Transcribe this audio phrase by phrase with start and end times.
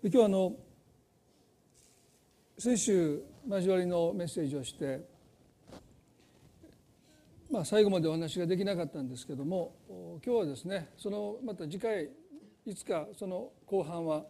[0.00, 0.54] 今日あの
[2.56, 5.00] 先週交わりのメッセージをして、
[7.50, 9.74] まあ、最後までお話ができなかったんですけども
[10.24, 12.10] 今日はですねそのまた次回
[12.64, 14.22] いつかその後半は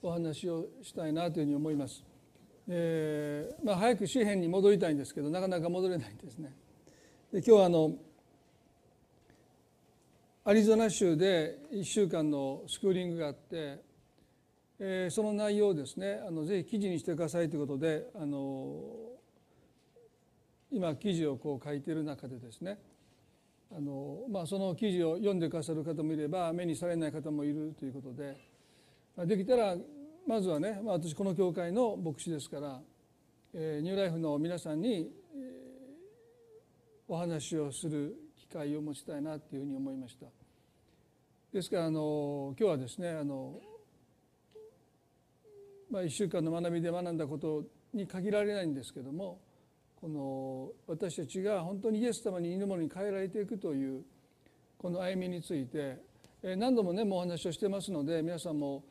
[0.00, 2.02] お話をしたいなというふうに思います。
[2.68, 6.54] えーまあ、早く紙辺に戻りたいんですけどなかなか戻れないんですね。
[7.32, 7.92] で今日はあの
[10.50, 13.78] アリゾナ州で1週間のスクーリングがあって、
[14.80, 18.82] えー、その内容をですねあのぜひ記事にしてくださいということであの
[20.72, 22.78] 今記事をこう書いている中でですね
[23.72, 28.36] あの、まあ、その記事を読んでくださる方もいれば目にされない方もいるということで
[29.28, 29.76] できたら
[30.26, 32.80] まずはね、まあ、私この教会の牧師ですから、
[33.54, 35.06] えー、ニューライフの皆さんに、えー、
[37.06, 40.39] お話をする機会を持ちたいなというふうに思いました。
[41.52, 43.58] ですからあの今日はですねあの、
[45.90, 49.40] まあ、1週間の学びで学んだことに限られないんですけども
[50.00, 54.02] この私たちが本当にイエス様に犬物に変えられていくという
[54.78, 55.98] この歩みについて
[56.42, 58.84] 何度もねもうお話をしてますので皆さんも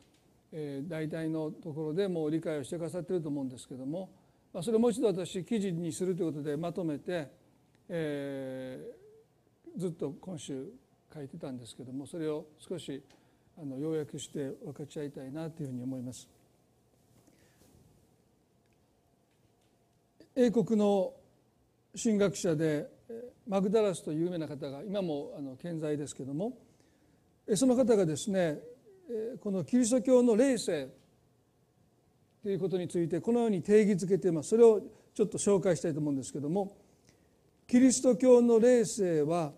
[0.86, 4.10] 大体のところでもう理解をしてくださってると思うんですけども
[4.62, 7.28] それをもう一度私記事にするということでまとめて、
[7.88, 8.84] え
[9.78, 10.66] ずっと今週
[11.12, 13.02] 書いてたんですけどもそれを少し
[13.60, 16.28] あの要約して分かち合いたいなというふうに思います。
[20.36, 21.12] 英国の
[22.00, 22.88] 神学者で
[23.46, 26.56] マグダラスという有名な方が今もあの健在ですけども
[27.54, 28.58] その方がですね
[29.42, 30.88] このキリスト教の霊性
[32.42, 34.80] ということについてこのように定義づけていますそれを
[35.14, 36.76] ちょっと紹介したいと思うんですけども
[37.66, 39.52] キリスト教の霊性は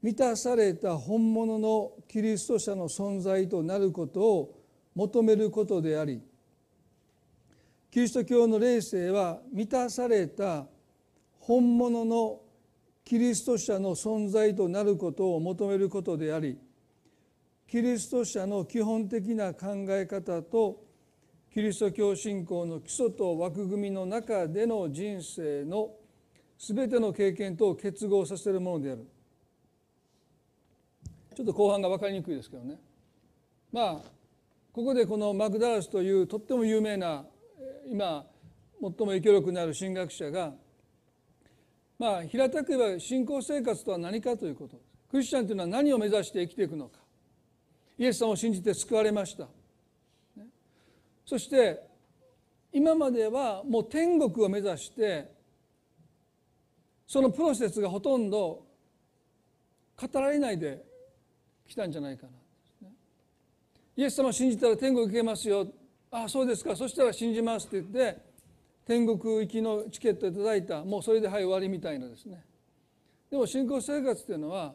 [0.00, 4.54] 満たされた本物のキリスト者の存在となることを
[4.94, 6.22] 求めることであり
[7.90, 10.66] キリスト教の霊性は満たされた
[11.40, 12.40] 本物の
[13.04, 16.58] キリスト者の存在となることを求めることであり
[17.66, 20.84] キリスト者の基本的な考え方と
[21.52, 25.90] キリスト教信仰の基礎と枠組みの中での人生の
[26.58, 29.06] 全ての経験と結合させるものである。
[31.38, 32.80] ちょっと後半が分かりにくいですけどね。
[33.70, 34.10] まあ
[34.72, 37.24] ここでこのマクダラスというとっても有名な
[37.86, 38.26] 今
[38.80, 40.52] 最も影響力のある神学者が
[41.96, 44.80] まあ平たく言えば信仰生活とは何かということ。
[45.12, 46.98] クリスチャンというのは何を目指して生きていくのか。
[47.96, 49.46] イエス様を信じて救われました、
[51.24, 51.80] そして
[52.72, 55.30] 今まではもう天国を目指して
[57.06, 58.66] そのプロセスがほとんど
[59.96, 60.87] 語られないで
[61.68, 62.32] 来たんじゃないかな。
[63.96, 65.66] イエス様を信じたら天国行けますよ。
[66.10, 66.74] ああそうですか。
[66.74, 68.22] そしたら信じますって言って
[68.86, 70.82] 天国行きのチケットいただいた。
[70.84, 72.42] もうそれではい終わりみたいなですね。
[73.30, 74.74] でも信仰生活っていうのは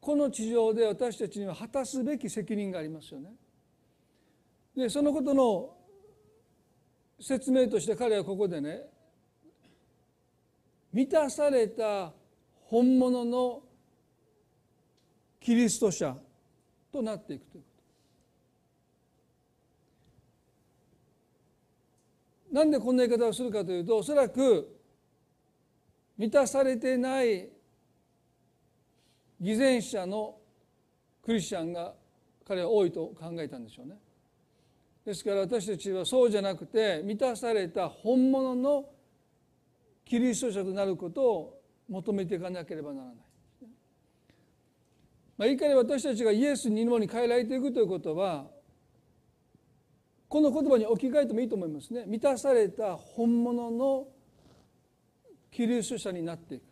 [0.00, 3.30] この地上で私たちには果たすべき責任がありますよね。
[4.76, 5.74] でそのことの
[7.20, 8.82] 説明として彼はここでね
[10.92, 12.12] 満たされた
[12.64, 13.62] 本物の
[15.40, 16.16] キリスト者
[16.94, 17.68] となっていくというこ
[22.50, 24.78] となんでこんな言い方をするかというとおそらく
[26.16, 27.48] 満たされてない
[29.40, 30.36] 偽善者の
[31.24, 31.94] クリスチャンが
[32.46, 33.96] 彼は多いと考えたんでしょうね。
[35.04, 38.84] ですから私たちはそうじゃなくて満たされた本物の
[40.04, 43.23] キリスト者となることを求めていかなければならない。
[45.36, 48.46] まあ、い換え私たちがイエスにもに変えられていくということは
[50.28, 52.04] この言葉に置き換えてもいいと思いますね。
[52.06, 54.08] 満たされた本物の
[55.50, 56.62] キリスト者になっていく。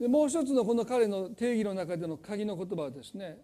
[0.00, 3.38] でもう一つのこの彼の定義の中での鍵の言葉はですね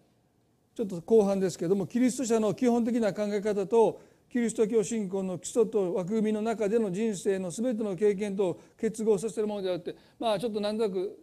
[0.75, 11.17] ちょっと後半ですけどもキリスト者の基本的な考え方とキリスト教信仰の基礎と枠組みの中での人生の全ての経験と結合させるものであってまあちょっと何となく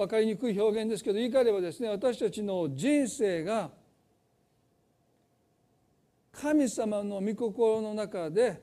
[0.00, 3.70] 分かりにくい表現ですけど言い換えればですね私たちの人生が
[6.32, 8.62] 神様の御心の中で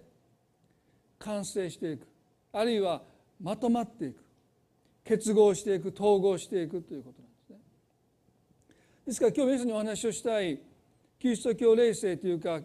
[1.19, 2.07] 完成していく
[2.51, 3.03] あるいは
[3.39, 4.23] まとまっていく
[5.03, 7.57] 結合していく統合していくということなんですね。
[9.05, 10.59] ですから今日皆さんにお話をしたい
[11.19, 12.61] キリスト教霊性というか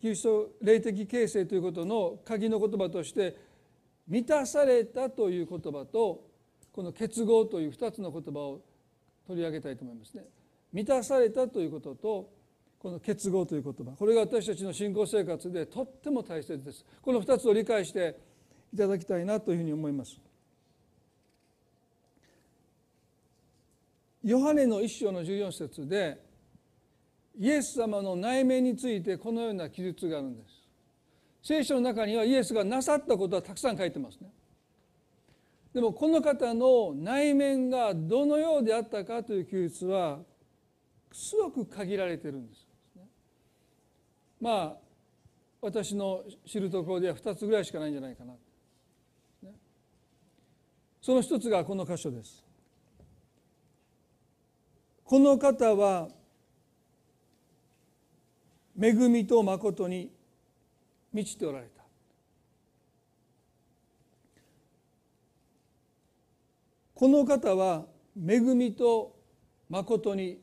[0.00, 3.36] キリスト霊的形成ということの鍵の言葉として
[4.08, 6.35] 満たされたという言葉と
[6.76, 8.60] この結合という2つの言葉を
[9.26, 10.24] 取り上げたいと思いますね。
[10.74, 12.30] 満たされたということと
[12.78, 13.96] この結合という言葉。
[13.96, 16.84] これが私たちの信仰生活でとっても大切です。
[17.00, 18.20] この2つを理解して
[18.74, 20.20] いただきたいなというふうに思います。
[24.22, 26.20] ヨハネの一章の14節で
[27.38, 30.62] イエス様の内面についてこのような記述があるんです。
[31.42, 34.30] 聖書の中にはイエスがなさったことはたくさん書いてますね。
[35.76, 40.20] でもこの方の内面がどのようであったかという記述は
[41.12, 42.66] すごく限られてるんです。
[44.40, 44.76] まあ
[45.60, 48.32] 私の知るところでは2つぐらいしかないんじゃないかな。
[51.02, 52.42] その一つがこの箇所です。
[55.04, 56.08] この方は
[58.80, 60.10] 恵みと誠に
[61.12, 61.75] 満ちておられた。
[66.96, 67.84] この方は
[68.16, 69.14] 恵みと
[69.68, 70.40] 誠に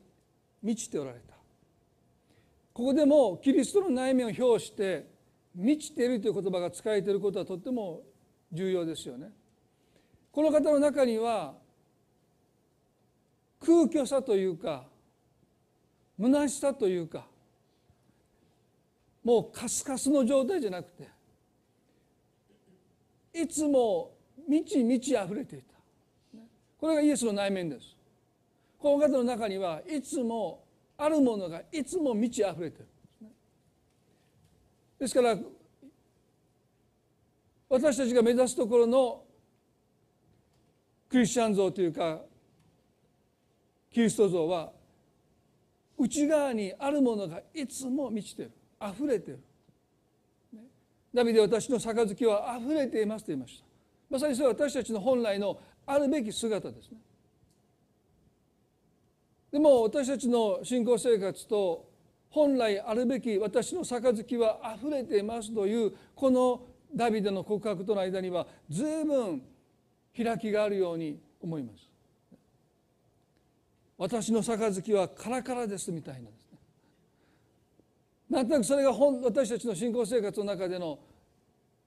[0.62, 1.34] 満ちておられた。
[2.72, 5.04] ここでもキリストの内面を表して
[5.52, 8.02] 満ちているという言葉が使えていることはとっても
[8.52, 9.32] 重要ですよね。
[10.30, 11.54] この方の中には
[13.58, 14.84] 空虚さというか
[16.20, 17.26] 虚しさというか
[19.24, 21.08] もうカスカスの状態じゃなくて
[23.32, 24.12] いつも
[24.48, 25.73] 満ち満ち溢れていた
[26.84, 27.96] これがイエスの内面です。
[28.78, 30.66] この方の中にはいつも
[30.98, 32.86] あるものがいつも満ち溢れてる。
[34.98, 35.34] ですから
[37.70, 39.22] 私たちが目指すところの
[41.08, 42.20] クリスチャン像というか
[43.90, 44.70] キリスト像は
[45.96, 48.50] 内側にあるものがいつも満ちてる。
[48.78, 49.40] 溢れてる。
[51.14, 53.64] ダビデ私の杯は溢れていますと言いました。
[54.10, 56.98] まさにそれは私たちの本来のあるべき姿ですね。
[59.52, 61.88] でも私たちの信仰生活と
[62.30, 66.62] 本来あるべき私の杯はあふれていますというこの
[66.94, 69.42] ダビデの告白との間には随分
[70.16, 71.88] 開きがあるように思います。
[73.96, 76.58] 私の杯はカラカラですみたいなですね。
[78.30, 80.98] なんとなくそれが本私たちの信仰生活の中での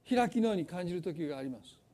[0.09, 1.86] 開きのように感じる時があります。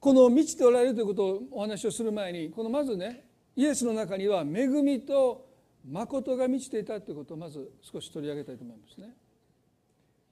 [0.00, 3.24] この満ちておられるということをお話をする前にこのまずね
[3.56, 5.46] イエスの中には恵みと
[5.88, 9.14] 誠が満ちていたということをまず少し取り上げたいと思いますね。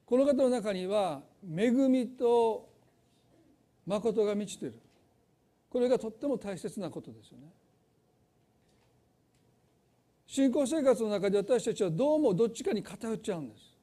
[0.05, 2.69] この方の中には恵みと
[3.87, 4.79] 誠が満ちている
[5.71, 7.49] これがとっても大切なことですよね。
[10.27, 13.74] 信仰生活の中で私たちはどうもどっちかに偏っちゃうんです。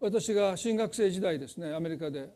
[0.00, 2.30] 私が新学生時代ですねアメリカで。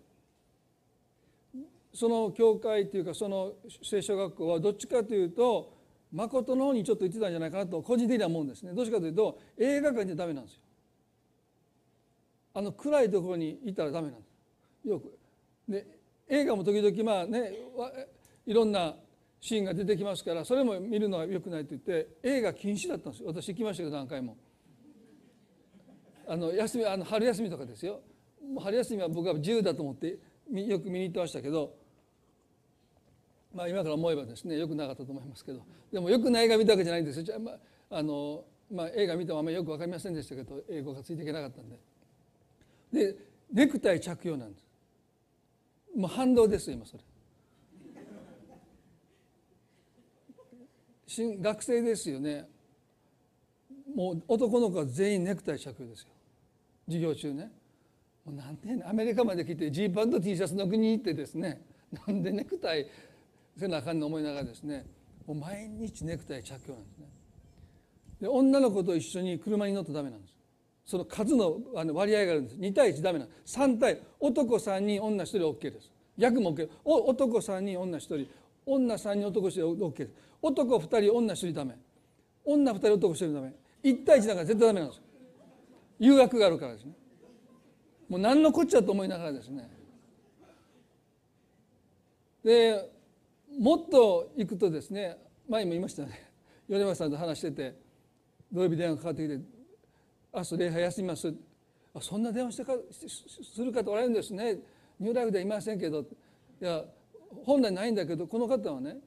[1.94, 5.76] その教会というかその聖書学校はどっちかというと
[6.10, 8.72] 誠の方にちょっと言ってたんじゃないかなと個人的には思うんですね。
[8.72, 10.60] どっちかというと映画館じゃダメなんですよ。
[12.54, 14.26] あの暗いところにいたらダメなんで
[14.82, 14.88] す。
[14.88, 15.18] よく。
[15.68, 15.86] で
[16.28, 17.52] 映画も時々まあね
[18.46, 18.94] いろんな
[19.40, 23.28] シーンが出てきますからそれも見るのはよくないと言って映画禁止だったんですよ。
[23.28, 24.36] 私行きましたけど何回も。
[26.32, 28.00] あの休みあの春休みとかですよ。
[28.58, 30.18] 春休みは僕は自由だと思って
[30.50, 31.74] よく見に行ってましたけど
[33.54, 35.62] まあ今から思えばですねよくなかったと思いますけど。
[35.92, 37.50] でもよくない映画見たわけじゃないんですよ、ま
[37.90, 41.78] ああのまあ、映画見てもあんまりよく分かりませんでしたけど英語がついていけなかったんで。
[43.10, 43.16] で
[43.52, 44.66] ネクタイ着用なんです。
[45.94, 47.04] もう反動です今それ。
[51.06, 52.48] 新学生ですよね。
[53.94, 56.11] もう男の子は全員ネクタイ着用ですよ。
[56.86, 57.50] 授業中ね。
[58.24, 61.62] もうなんてアメリカまで来てジーパンと T シャツの国に行ってですね。
[62.06, 62.86] なんでネクタイ
[63.58, 64.86] せなあかんの思いながらですね。
[65.26, 67.06] もう毎日ネクタイ着用なんですね。
[68.20, 70.34] で女の子と一緒に車に乗ってダメなんです。
[70.84, 72.56] その数の割合があるんです。
[72.56, 73.58] 2対1ダメなんです。
[73.58, 75.90] 3対男3人女1人 OK です。
[76.18, 78.26] 逆も OK 男3人女1人。
[78.64, 80.12] 女3人男1人 OK です。
[80.40, 81.76] 男2人女1人ダメ。
[82.44, 83.54] 女2人男1人ダメ。
[83.82, 85.02] 1対1だから絶対ダメなんです。
[86.02, 86.94] 誘惑があるからですね。
[88.08, 89.70] もう何のこっちゃと思いながらですね。
[92.42, 92.90] で
[93.56, 95.16] もっと行くとですね
[95.48, 96.28] 前も言いましたね。
[96.68, 97.76] 米山さんと話してて
[98.50, 99.40] 土曜日電話かかってきて
[100.34, 101.34] 「明日礼拝休みます」
[101.94, 102.74] あ「そんな電話してか
[103.54, 104.58] する方おられるんですね。
[104.98, 106.00] ニューライフではいませんけど」
[106.60, 106.84] いや
[107.44, 108.98] 本来ないんだけどこの方はね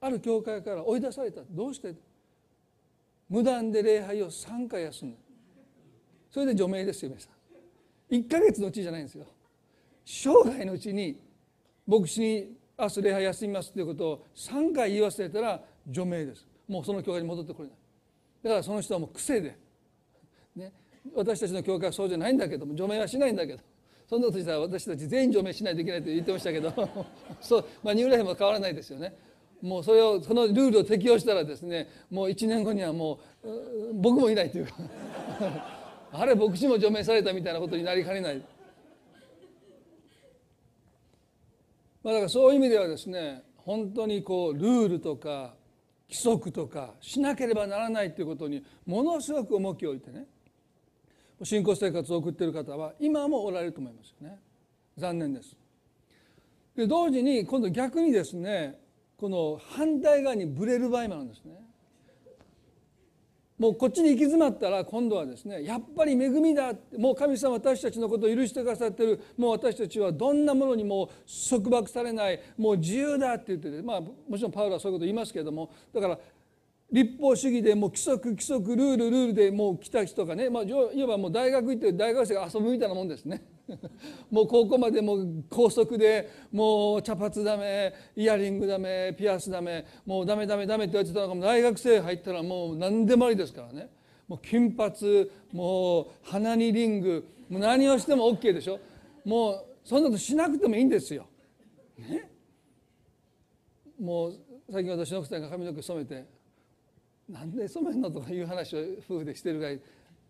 [0.00, 1.42] ある教会から追い出された。
[1.48, 1.94] どうして？
[3.28, 5.18] 無断で礼拝を3回休んだ
[6.32, 7.28] それで除名ですよ皆さ
[8.10, 8.14] ん。
[8.14, 9.26] 1か月のうちじゃないんですよ。
[10.04, 11.20] 生涯のうちに
[11.86, 16.46] 牧師に「明日礼拝休みます」ということを3回言い忘れたら除名です。
[16.66, 17.76] もうその教会に戻ってこれない。
[18.44, 19.56] だからその人はもう癖で、
[20.56, 20.72] ね、
[21.14, 23.62] 私たちの教会はそうじゃないんだけども除名はしないんだけど。
[24.08, 26.72] そんなことしたら私たち全員除名しないといけないと言ってましたけど。
[27.40, 29.14] そう、まあ、ニューライフも変わらないですよね。
[29.60, 35.81] もうそれをそのルールを適用したらですねもう1年後にはもう僕もいないというか。
[36.12, 38.42] あれ牧師も除名されたみたいなことになりかねない。
[42.02, 45.54] まあ、だからそういう意味ではですね本当にこうルールとか
[46.08, 50.26] 規則とかしなければならないということにものすごく重きを置いてね
[51.44, 54.38] 信仰生活を送っている方は今もおられると思いますよね
[54.98, 55.56] 残念です
[56.76, 58.78] で同時に今度逆にですね
[59.16, 61.54] この反対側にぶれる場合もあるんですね。
[63.62, 71.08] もうこっちに行き詰まったら今度はですねやっぱり恵みだもう神様私たちのことを許してくださってるもう私たちはどんなものにも
[71.48, 76.18] 束縛されないもう自由だって言っててまあもちろんパウロはそういうこと言いますけれどもだから
[76.90, 83.44] 立法主義でもう規則規則ルールルールでもう来た人がね、まあ、いわばもう大学行って大学生が遊ぶみたいなもんですね。
[84.30, 93.90] もう高校までもう高速でもう茶髪ダメイヤリングダメピアスダメもうダメダメダメって言われてたのが大学生入ったらもう何でもありですからね
[94.28, 94.92] もう金髪
[95.52, 98.78] もう鼻にリングもう何をしても OK でしょ
[99.24, 101.26] もうそんなことしなくてもいいんですよ。
[101.98, 102.30] ね、
[104.00, 104.38] もう
[104.70, 106.24] 最近私の奥さんが髪の毛染めて
[107.28, 109.80] 「なんで染めんの?」とかいう話を夫婦でしてるぐらい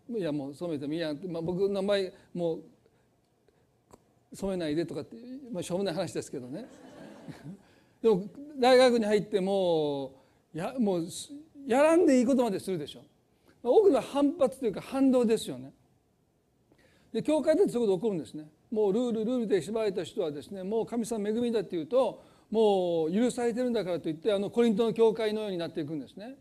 [0.09, 2.63] いやもう染めてもいいやんって、まあ、僕の名前もう
[4.33, 5.15] 染めないでとかって、
[5.51, 6.65] まあ、しょうもない話ですけどね。
[8.01, 8.23] でも
[8.59, 10.11] 大学に入っても
[10.53, 11.07] うやもう
[11.65, 13.01] やらんでいいことまでするでしょ。
[13.63, 15.73] 多くの反発というか反動ですよね。
[17.13, 18.49] で教会でそういうこと起こるんですね。
[18.71, 26.35] もうルールルールで縛られた人はですねもう神様恵みだっていうともう許されてるんだからといってあのコリントの教会のようになっていくんですね。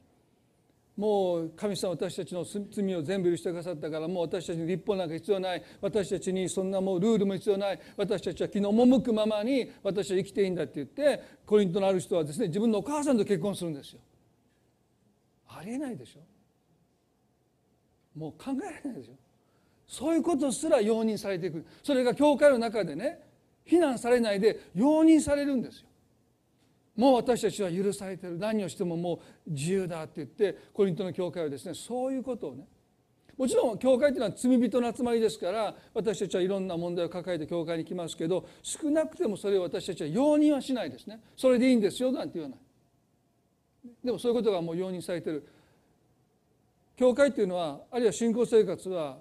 [0.97, 5.63] もう神様私たちの罪を全部許してくださったからもう私たちに立法なんか必要ない。
[5.81, 7.81] 私たちにそんなもうルールも必要ない。
[7.97, 14.01] 私たちは気の赴くままに私は生きていいんだって言ってコリントのある人はですね自分のお母さんと結婚するんですよ。
[15.49, 16.21] ありえないでしょ。
[18.19, 19.13] もう考えられないでしょ。
[19.87, 23.19] そういうことすら容認されていくそれが教会の中でね
[23.65, 25.87] 非難されないで容認されるんですよ。
[26.97, 28.39] もう私たちは許されてる。
[28.39, 32.67] 何をしてももう自由だって言ってコリントの教会はですねそういうことをね。
[33.39, 41.21] もちろん教会っていうのは罪人の集まりですから私たちはいろんな問題を抱えて教会に来ますけど少なくてもそれを私たちは容認はしないですね。
[41.37, 42.59] それでいいんですよなんて言わない。
[44.05, 45.47] でもそういうことがもう容認されてる。
[46.95, 49.19] 教会っていうのはあるいは信仰生活は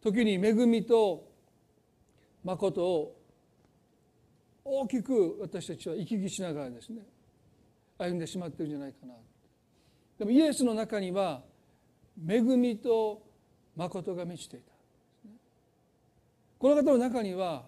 [0.00, 1.28] 時に恵みと
[2.42, 3.17] 誠を
[4.70, 7.02] 大きく私たちは行き来しながらですね
[7.98, 9.14] 歩んでしまってるんじゃないかな。
[10.18, 11.42] でもイエスの中には
[12.28, 13.22] 恵みと
[13.76, 14.72] 誠が満ちていた。
[16.58, 17.64] この方の中には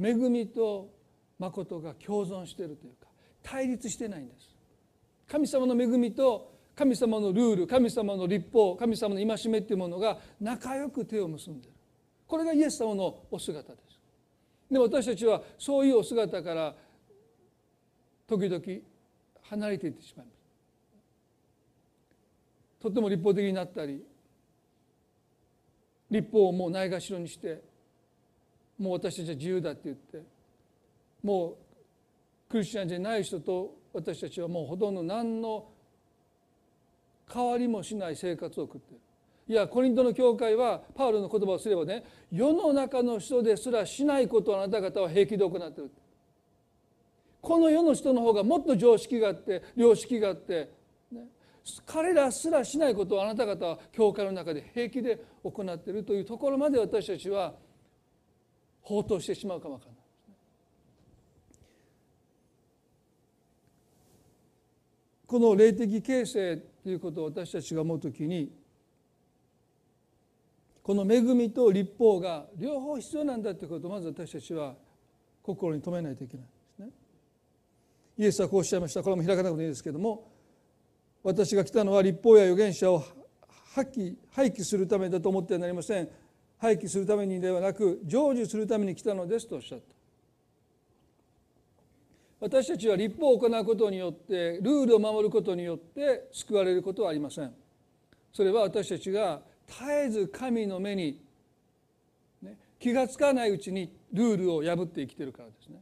[0.00, 0.90] 恵みと
[1.38, 3.08] 誠が共存しているというか
[3.42, 4.56] 対立してないんです。
[5.28, 11.76] 神様の恵みと神様のルール神様の立法神様の戒めっていうものが仲良く手を結んでいる。
[12.26, 13.87] これがイエス様のお姿です。
[14.70, 16.74] で私たちはそういうお姿から
[18.26, 18.62] 時々
[19.42, 20.38] 離れていってしまいます。
[22.80, 24.04] とても立法的になったり
[26.10, 27.62] 立法をもうないがしろにして
[28.78, 30.22] もう私たちは自由だって言って
[31.22, 31.56] もう
[32.48, 35.66] クリスチャンじゃない人と私たちはもうほとんど何の
[37.32, 39.00] 変わりもしない生活を送っている。
[39.48, 45.90] いやコリントの教会はパウロの言葉をすればね世の中の人ですらしないことをあなた方は平気で行ってる
[47.40, 50.70] この世の人の方がもっと常識があって良識があって、
[51.10, 51.22] ね、
[51.86, 57.54] 彼らすらしないことをあなた方は教会の中で平気で行っているというところまで私たちは
[58.82, 59.98] 放蕩してしまうかもわからない。
[65.26, 68.50] この霊的形成ということを私たちが思うときに
[70.88, 74.74] この恵みと立法が両方必要なんだということをまず私たちは
[75.42, 76.88] 心に留めないといけないですね。
[78.16, 79.02] イエスはこうおっしゃいました。
[79.02, 80.32] これも開かなくていいですけども
[81.22, 83.00] 私が来たのは立法や預言者を
[83.74, 86.08] 破棄廃棄するためだと思ってはなりません。
[86.56, 89.84] 廃棄するためにではなく成就するために来たのですとおっしゃった。
[92.40, 97.52] 私たちは立法を行うことによってルールを守ることによって救われることはありません。
[98.32, 101.20] それは私たちが絶えず神の目に、
[102.42, 105.80] ね、気が付かないうちにルールを破って生きてるからですね。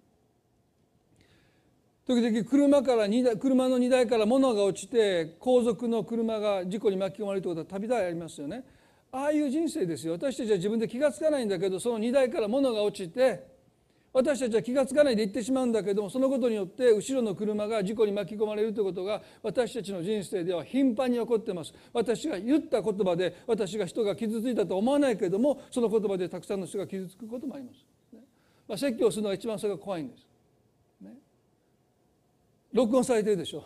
[2.07, 8.65] 時々車から台車の荷台から物が落ちて後続の車が事故に巻き込まれるということは度々ありますよね。
[9.11, 13.56] ああいう人生ですよ私たちは自分で気が付かないんだけどその荷台から物が落ちて
[14.17, 21.75] 私たちは気が付かないで行ってしまうんだけどもそのことによって後ろの車が事故に巻き込まれるということが私たちの人生では頻繁に起こっています。
[21.93, 27.85] 私が言った言葉で私が人が傷ついたと思わないけれどもその言葉でたくさんの人が傷つくこともあります、
[28.67, 30.27] まあ、説教するのが一番それが怖いんです、
[31.03, 31.13] ね、
[32.73, 33.65] 録音されてるでしょ。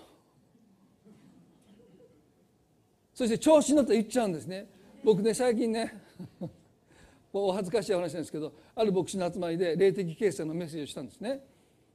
[3.14, 4.66] そして調子に乗って言っちゃうんですね。
[5.04, 5.95] 僕ね最近ね
[7.32, 11.40] お恥ずかしい話なんですけどある牧師の集まりで霊的形成のメッセージをしたんですね。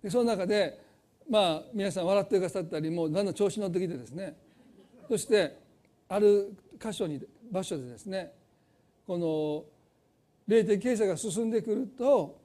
[0.01, 0.80] でその中で
[1.30, 4.38] まあ皆さん笑ってくださったりもうだんだん調子乗ってきてですね。
[5.10, 5.58] そして
[6.08, 8.32] ある箇所に場所でですね
[9.06, 9.65] この
[10.48, 12.39] 霊的形成が進んでくると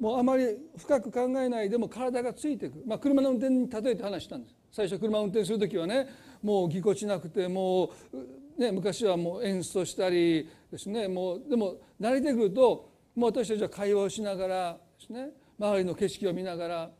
[0.00, 4.54] もうあまり深く考えないでも体がついていく、まあ、車の運転に例えて話したんです。
[4.70, 6.08] 最初車を運転する時はね
[6.42, 8.16] もうぎこちなくてもう
[8.58, 11.08] ね、昔はもう演奏したりですね。
[11.08, 15.30] もうでも慣れてくるともう私たちは会話をしながらですね。
[15.58, 16.90] 周りの景色を見ながら、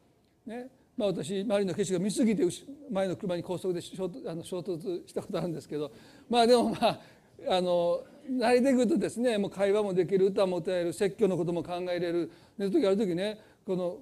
[0.47, 0.69] ね。
[0.97, 2.43] まあ、私周りの景色が見すぎて
[2.91, 5.93] 前の車に高速で衝突あの衝突したことあるんですけど。
[6.29, 7.01] まあでもまあ
[7.49, 12.31] あの慣れてくるとですねもう会話もできる歌も歌える説教のことも考えれる。
[12.59, 13.99] 寝る時ある時ねこの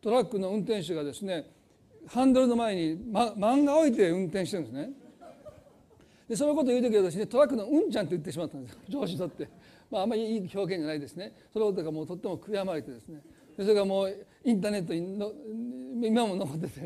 [0.00, 1.50] トラックの運転手がですね
[2.06, 4.90] ハンドルの前に、ま、漫画置いて運転してるんですね。
[6.28, 9.48] でそのことを言う時は私ねトラックのうんちゃんって言ってしまったんです 上司にとって、
[9.90, 11.32] まあ、あんまりいい表現じゃないですね。
[11.52, 13.22] そのことがもうとっても悔やまれてですね。
[13.56, 15.32] でそれがもうインターネットにの
[16.02, 16.80] 今も残ってて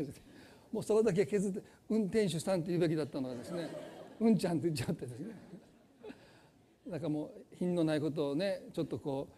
[0.71, 3.69] もうそこだけ削って運転手さんって言うべきだったのがですね
[4.19, 5.35] うんちゃんって言っちゃってですね。
[6.87, 9.35] だかもう品のないことをねちょっとこう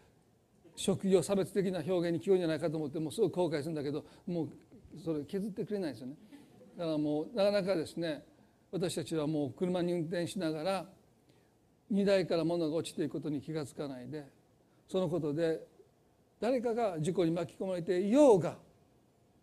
[0.76, 4.50] 職業差別的な表現に聞こえんじゃないかと思ってもうすごく後悔するんだけどもう
[5.04, 6.16] それ削ってくれないですよね。
[6.78, 8.24] だからもうなかなかですね
[8.74, 10.86] 私たちはもう車に運転しながら
[11.92, 14.26] 荷台から物が落ちていくことに気が付かないで
[14.88, 15.62] そのことで
[16.42, 18.58] 誰かが事故に巻き込まれていようが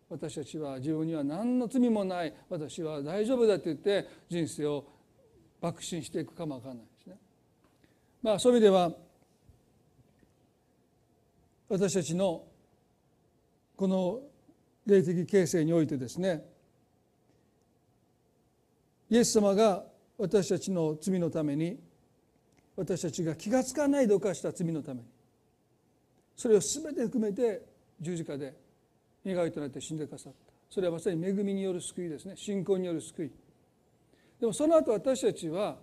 [0.09, 4.85] 私たちは自分には何の罪もない私は大丈夫だと言って人生を
[5.61, 7.15] 爆心していくかもわからないですね。
[8.21, 8.91] まあそういう意味では
[11.69, 12.43] 私たちの
[13.77, 14.19] この
[14.85, 16.43] 霊的形成においてですね
[19.11, 19.83] イエス様が
[20.17, 21.77] 私たちの罪のために
[22.77, 25.07] 私たちが気が付かないで犯した罪のために
[26.37, 27.61] それを全て含めて
[27.99, 28.55] 十字架で
[29.23, 30.53] 身代わりとなって死んでくださった。
[30.69, 32.33] それはまさに恵みによる救いですね。
[32.35, 33.31] 信仰による救い。
[34.39, 35.75] でもその後私たちは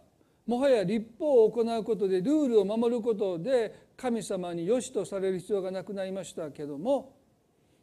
[0.47, 7.15] もはや立法を行うことでルールを守ることで神様に良しとされる必要がなくなりましたけども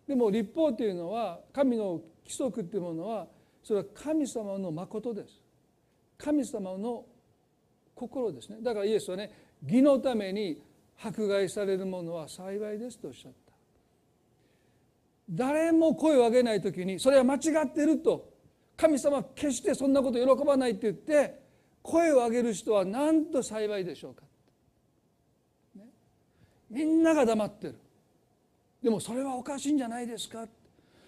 [0.07, 3.27] でも立法というのは神の規則というものは
[3.65, 5.41] それは神様の誠です。
[6.19, 7.03] 神様の
[7.95, 8.59] 心ですね。
[8.61, 9.31] だからイエスはね
[9.65, 10.61] 義のために
[11.03, 13.53] 迫害されるものは幸いですとおっしゃった。
[15.27, 18.31] 誰も声を上げない時にそれは間違ってると。
[18.77, 21.39] 神様は決してそんなこと喜ばないって言って
[21.81, 24.21] 声を上げる人はなんと幸いでしょうか、
[25.75, 25.85] ね、
[26.69, 27.79] みんなが黙ってる。
[28.83, 30.45] でもそれはおかしいんじゃないですか。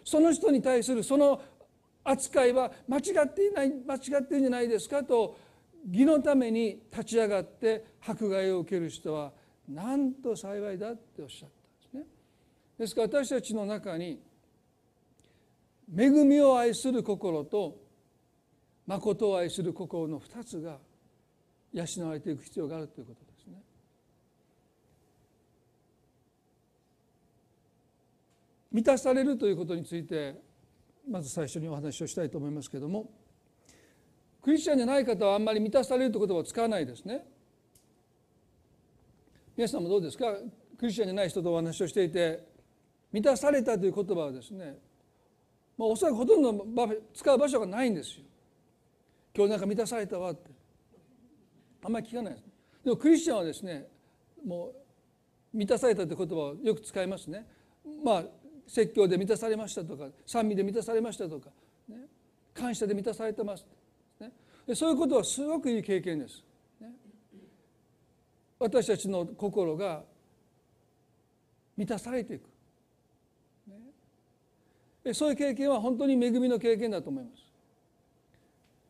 [0.04, 1.39] その人に対するその
[2.10, 5.38] 扱いは間違っていない間違ってるんじゃないですかと
[5.91, 9.34] 義のために立ち上がって迫害を受ける人は
[9.67, 11.50] なんと幸いだっておっしゃっ
[11.91, 12.10] たんですね。
[12.80, 14.22] ですから私たちの中に
[15.96, 17.78] 恵みを愛する心と
[18.86, 20.78] 誠を愛する心の2つが
[21.74, 23.62] 養われていく必要があるということですね。
[28.72, 30.46] 満たされるということについて
[31.10, 33.10] まず最初にお話をしたいと思いますけれども
[34.41, 37.26] クリスチャンじゃない方はあんまり満たされるという言葉を使わないですね。
[39.56, 40.34] 皆さんもどうですか？
[40.78, 42.48] クリスチャンじゃない人とお話をしていて
[43.12, 44.78] 満たされたという言葉はですね、
[45.78, 46.65] まあ、おそらくほとんど
[47.13, 48.24] 使う場所がないんですよ。
[49.36, 50.52] 今日なんか満たされたわって
[51.84, 52.46] あんまり聞かないです。
[52.84, 53.88] でもクリスチャンはですね
[54.46, 54.67] も
[55.54, 57.46] う満たされたという言葉をよく使いますね。
[58.04, 58.24] まあ
[58.67, 61.49] 説教で満たされましたとか賛美で満たされましたとか、
[61.88, 61.95] ね、
[62.53, 63.65] 感謝で満たされてます、
[64.19, 64.32] ね、
[64.75, 66.43] そういうことはすごくいい経験です、
[66.82, 66.91] ね、
[68.60, 70.03] 私たちの心が
[71.77, 72.49] 満たされていく、
[75.06, 77.47] ね、そういう経験は本当に恵みの経験だと思います。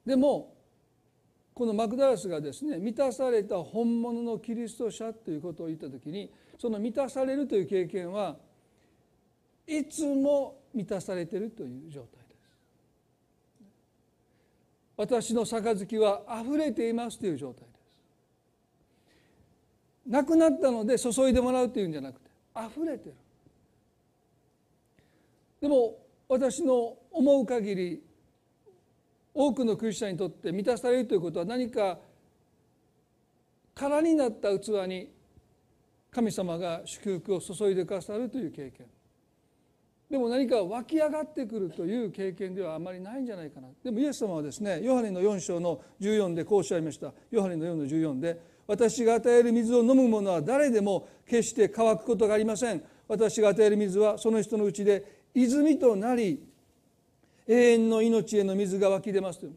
[0.06, 0.56] でも
[1.54, 8.38] このマクダラスがですね満たされた本物のキリスト者ということを言った時にその満たされるという経験は
[9.68, 12.38] いつも満たされているという状態です。
[14.96, 17.68] 私の杯は溢れていますという状態です。
[20.10, 23.16] なくなったので注いでもらうというんじゃなくて溢れてる。
[25.60, 25.98] でも
[26.30, 28.04] 私の思う限り
[29.34, 32.00] 多くのクリスチャンにとって満たされるということは何か
[33.76, 35.12] 空になった器に
[36.10, 38.88] 神様が祝福を注いでくださるという経験
[40.10, 43.68] でも何か湧き上がってくるという経験ではあまりないんじゃないかな。
[43.84, 47.12] でもイエス様はですねヨハネの4章の14でこうおっしゃいました。
[47.30, 52.82] ヨハネの4の14で私が与える水を飲む者は誰でも決して乾くことがありません。
[53.08, 56.42] 私が与える水はその人のうちで泉となり
[57.48, 59.56] 永遠の命への水が湧き出ますという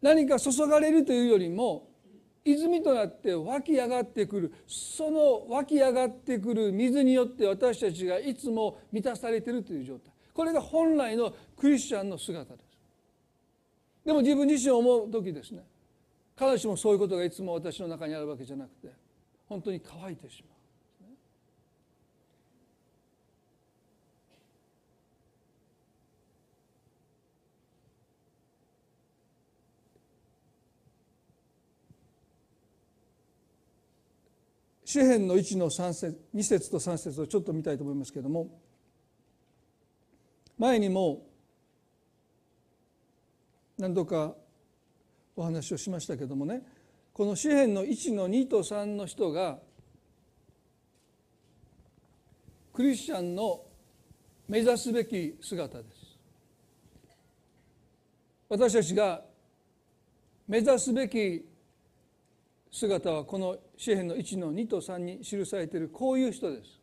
[0.00, 1.88] 何か注がれるというよりも
[2.44, 10.12] 泉となって湧き上がってくるその湧き上がってくる水によって私たちがいつも満たされているという状態。
[10.34, 12.64] これが本来のクリスチャンの姿です。
[14.04, 15.64] でも自分自身を思う時ですね。
[16.36, 18.88] 必ずしもそういうことがいつも私の中にあるわけじゃなくて
[19.46, 20.53] 本当に乾いてしまう。
[34.94, 38.60] 詩篇の1の3節2節と3節をちょっと見たいと思いますけれども
[40.56, 41.26] 前にも
[43.76, 44.36] 何度か
[45.34, 46.62] お話をしましたけどもね
[47.12, 49.58] この詩篇の1の2と3の人が
[52.72, 53.62] クリスチャンの
[54.46, 56.18] 目指すべき姿です。
[58.48, 59.22] 私たちが
[60.46, 61.44] 目指すべき
[62.74, 66.80] 姿はこの詩篇の1の2と3に記されているこういう人です。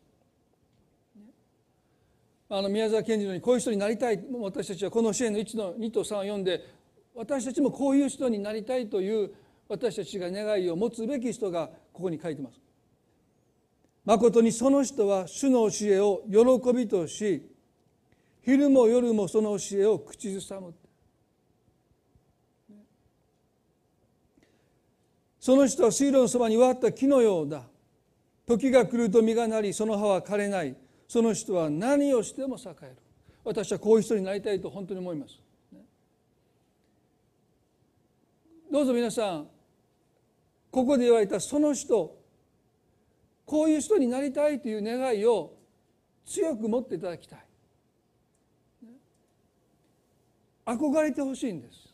[2.48, 6.66] あの宮沢賢治のようにこういう人になりたい私たちはこの詩篇の1の2と3を読んで
[7.14, 9.32] 私たちもこういう人になりたいという
[9.68, 12.58] 私たちが願いを持つべき人がここに書いてます。
[14.06, 17.46] 誠にその人は主の教えを喜びとし
[18.40, 20.74] 昼も夜もその教えを口ずさむ
[25.42, 27.64] その人は水路のそばに植わった木のようだ。
[28.46, 30.76] 時が来ると実がなりその葉は枯れない。
[31.08, 32.96] その人は何をしても栄える。
[33.42, 35.40] 私はこういう人になりたいと本当に思います。
[38.70, 39.48] どうぞ皆さん
[40.70, 42.16] ここで言われたその人
[43.44, 45.54] こういう人になりたいという願いを
[46.24, 47.44] 強く持っていただきたい。
[50.66, 51.91] 憧れてほしいんです。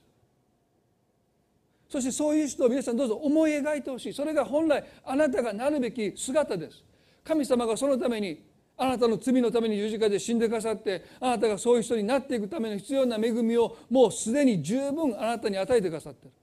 [1.89, 4.13] そしてそういう人を皆さんどうぞ思い描いてほしい。
[4.13, 6.85] それが本来あなたがなるべき姿です。
[7.25, 8.43] 神様がそのために
[8.77, 16.35] あなたの罪のために十字架で死んでくださってあなたがそういう人になっていくための必要な恵みをもうすでに十分あなたに与えてくださっている。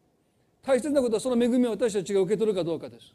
[0.64, 3.14] 大切なことはその恵みを私たちが受け取るかどうかです。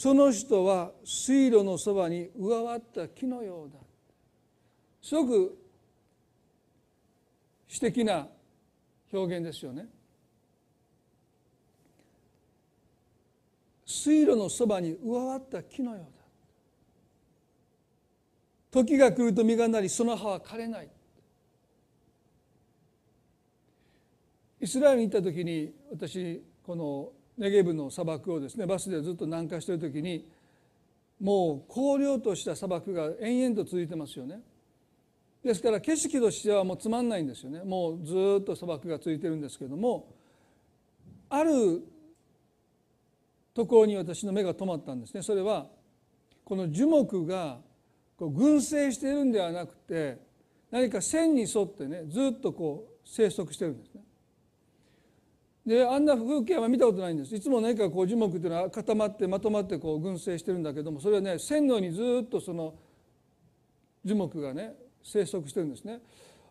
[0.00, 3.78] その人は水路のそばに上わった木のようだ。
[5.02, 5.58] すごく
[7.68, 8.26] 詩的な
[9.12, 9.84] 表現ですよね。
[13.84, 16.02] 水路のそばに上わった木のようだ。
[18.70, 20.88] 時が来ると実がなりその葉は枯れない。
[24.62, 30.28] イスラエルに行った時に私このネゲブの砂漠をですねバスでずっと南下している時に
[31.18, 34.40] もう荒涼とした砂漠が延々と続いてますよね。
[35.42, 40.12] ですから景色としてはもうつまんないんですよねもうずっと砂漠が続いてるんですけども
[41.30, 41.82] ある
[43.54, 45.66] ところに私の目が止まったんですねそれは
[46.44, 47.58] この樹木が
[48.18, 50.18] こう群生しているんではなくて
[50.70, 54.02] 何か線に沿ってねずっとこう生息してるんですね。
[55.66, 57.34] であんな風景は見たことないんです。
[57.34, 62.74] いつも何かこう樹木っていうのは固まってまとまってこう群生してるんだけどもそれはね線路にずっとその
[64.04, 66.00] 樹木がね生息してるんですね。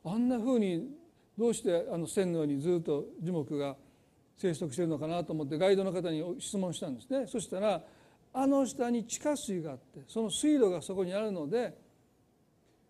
[0.05, 0.89] あんなふうに
[1.37, 3.75] どうしてあの線路にずっと樹木が
[4.37, 7.25] 生息してるのかなと思ってガイドの方に質問したんですね。
[7.27, 7.81] そしたら
[8.31, 11.75] あの下に地下水があってその水路がそこにあるので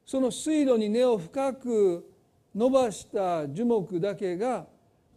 [0.05, 2.11] その水路に根を深く
[2.53, 4.67] 伸ばした樹木だけが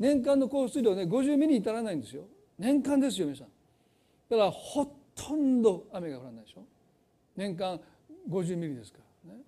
[0.03, 2.25] 年間の降水量ね50ミリに至らないんですよ。
[2.59, 3.47] 年間ですよ皆さん。
[4.29, 4.85] だからほ
[5.15, 6.65] とんど雨が降らないでしょ。
[7.37, 7.81] 年間
[8.29, 9.41] 50ミリですからね。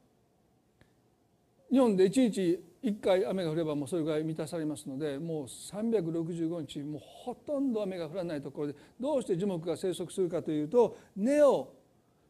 [1.73, 11.73] 日本で1日1回雨が降ればもうそれぐらい満たされますのでもう365日もうほとんど雨が降らないところでどうして樹木が生息するかというと根を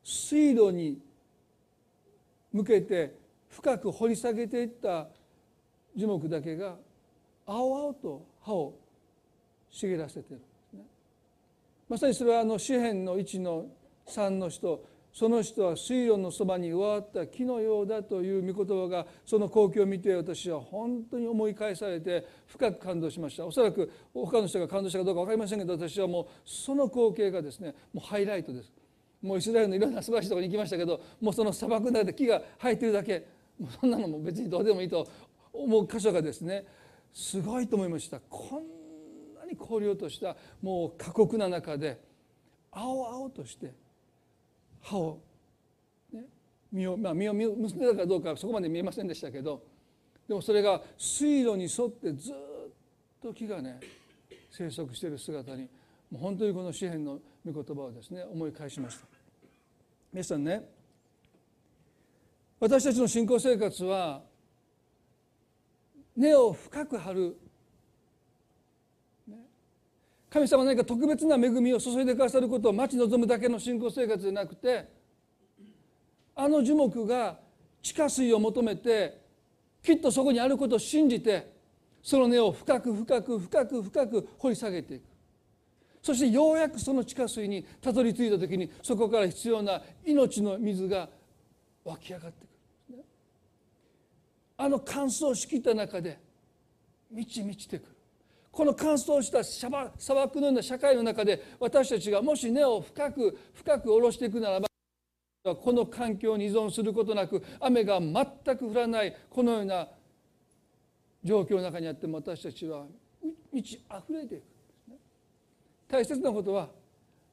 [0.03, 0.99] 水路に
[2.55, 3.19] 向けて
[3.51, 5.09] 深く掘り下げていった
[5.95, 6.77] 樹木だけが
[7.47, 8.75] 青々と葉を
[9.71, 10.81] 茂らせているんですね。
[11.89, 13.67] まさにそれはあの詩篇の1の
[14.07, 23.47] 3の人その人は水路のそばに植わった木のようだという御言葉がその光景を見て私は本当に思い返されて深く感動しました。
[23.47, 28.73] おそらく他の人が感動したかどうか分かりませんけど私はもうその光景がですねもうハイライトです。
[29.23, 33.25] もうイスラエルのいろんな素晴らしいところに行きましたけどもうその砂漠の中で木が生えてるだけ。
[33.57, 35.07] もうそんなのも別にどうでもいいと
[35.53, 36.67] 思う箇所がですね
[37.14, 38.18] すごいと思いました。
[38.29, 42.00] こんなに荒涼としたもう過酷な中で
[42.72, 43.72] 青々として
[44.83, 45.20] 歯を、
[46.12, 46.24] ね、
[46.72, 49.62] 身を,、まあ、身を結んでたかどうかそこまで見えませんでしたけど
[50.27, 52.35] でもそれが水路に沿ってずっ
[53.22, 53.79] と木がね
[54.50, 55.68] 生息している姿に
[56.11, 59.07] もう本当にこの詩篇の御言葉をですね思い返しました。
[60.12, 60.68] 皆さんね
[62.59, 64.22] 私たちの信仰生活は
[66.16, 67.37] 根を深く張る。
[70.31, 74.88] 神様何か特別な恵みを注いでくださることを待ち望むだけの信仰生活じゃなくて
[76.35, 77.38] あの樹木が
[77.81, 79.20] 地下水を求めて
[79.81, 81.53] きっとそこにあることを信じて
[82.03, 85.03] その根を深く深く深く深く掘り下げていく。
[86.03, 91.09] そしてようやくその地下水にたどり着いた時にそこから必要な命の水が
[91.85, 92.48] 湧き上がってく、
[94.57, 96.19] あの乾燥しきった中で
[97.11, 97.95] 満ち満ちてくる。
[98.55, 99.69] この乾燥した砂
[100.14, 104.69] 漠のような社会の中で私たちがもし根を深く深く下ろしていくならば
[105.57, 109.88] この環境に依存することなく雨が全く降らないこのような
[111.25, 112.85] 状況の中にあっても私たちは
[113.53, 114.43] 満ち溢れていく
[115.88, 116.69] 大切なことは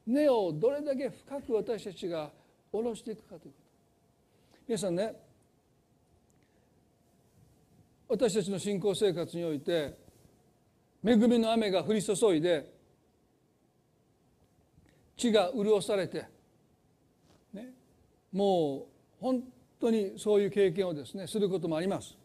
[0.08, 2.32] 根をどれだけ深く私たちが
[2.72, 4.60] 下ろしていくかということ。
[4.68, 5.31] 皆さんね
[8.12, 9.98] 私たちの信仰生活において
[11.02, 12.70] 恵みの雨が降り注いで
[15.16, 16.26] 地が潤されて、
[17.54, 17.70] ね、
[18.34, 19.42] もう本
[19.80, 22.18] 当にそういう経験をですねすることもあります。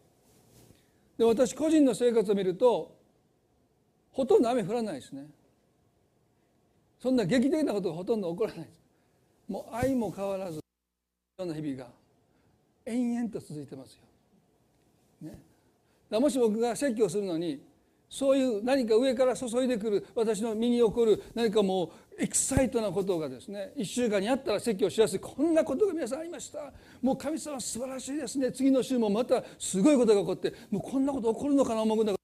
[1.17, 2.93] で私個人の生活を見ると
[4.11, 5.25] ほとんど雨降らないですね。
[6.99, 8.81] そんな劇的なことがほとんど起こらないです。
[9.47, 10.61] もう愛も変わらずよ
[11.39, 11.87] うな日々が
[12.85, 14.01] 延々と続いてますよ。
[15.21, 15.39] ね、
[16.09, 17.61] もし僕が説教するのに
[18.09, 25.19] そういう何か上から注いでくる私の身に起こる何かもうエキサイトなことがですね1週間にあったら説教しやすい。
[25.19, 26.71] こんなことが皆さんありました。
[27.01, 28.51] もう神様素晴らしいですね。
[28.51, 32.16] 次の週もまたすごいことが起こってもうこんなこと起こるのかな思うんだ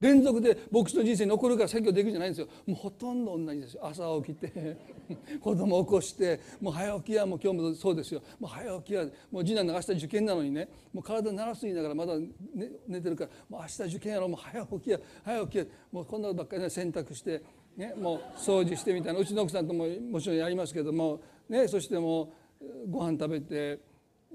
[0.00, 2.46] 連続で牧師の人生に残るから説教できるじゃないんですよ。
[2.66, 3.84] もうほとんど同じですよ。
[3.84, 4.76] 朝起きて
[5.42, 8.22] 子供起こしてもう早起きやもう今日もそうですよ。
[8.38, 17.42] もう早起きやもう次男が明日受験なのにねもう体鳴らすいながらまだ寝寝てるからもう明日受験やろもう早起きや早起きやもうこんなことばっかりね洗濯して
[17.76, 23.80] ねもう掃除してみたいなうちの奥さんとももちろんやりますけどもねそしてもうご飯食べて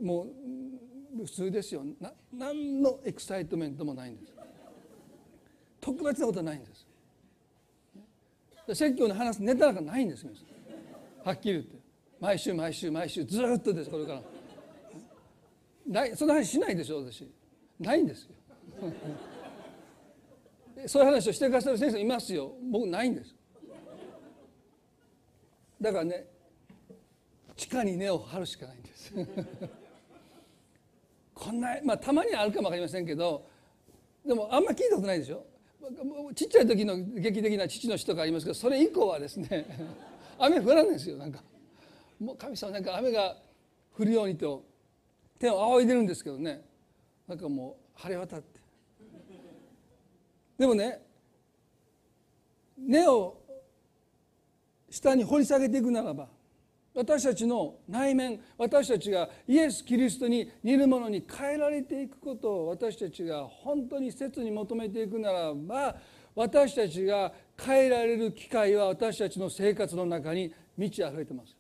[0.02, 1.86] もう普通ですよ。
[2.02, 4.33] な何のエクサイトメントもないんです。
[5.84, 6.88] 特別なことはないんです。
[8.74, 10.26] 説教の話すネタなんかないんです
[11.26, 11.78] はっきり言って。
[12.22, 14.22] 毎週毎週毎週ずっとですこれから。
[15.86, 17.30] ないその話しないでしょ私。
[17.82, 18.30] ないんですよ。
[20.88, 22.56] そういう話をしてくださる先生いますよ。
[22.72, 23.36] 僕ないんです。
[25.82, 26.26] だからね
[27.58, 29.14] 地下に根を張るしかないんです。
[31.36, 33.46] こんなまあたまにはあるかも分かりませんけど
[34.26, 35.46] でもあんま聞いたことないでしょ。
[36.36, 39.66] ちっちゃい時の劇的な父の死とかありますけどそれ以降はですね
[40.40, 41.44] 雨降らないんですよなんか。
[42.20, 43.38] もう神様なんか雨が
[43.98, 44.64] 降るようにと
[45.40, 46.64] 手を仰いでるんですけどね。
[47.28, 48.60] なんかもう晴れ渡って。
[50.58, 51.02] でもね
[52.78, 53.42] 根を
[54.90, 56.30] 下に掘り下げていくならば
[56.96, 65.96] 私たちの内面私たちがイエス・キリストに似るものに変えられていくことを私たちが本当に切に求めていくならば
[66.36, 71.56] 私たちが変えられる機会は私たちの生活の中に満ち溢れてます。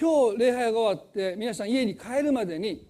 [0.00, 2.86] 今日礼拝が終わって皆さん家に帰るまでに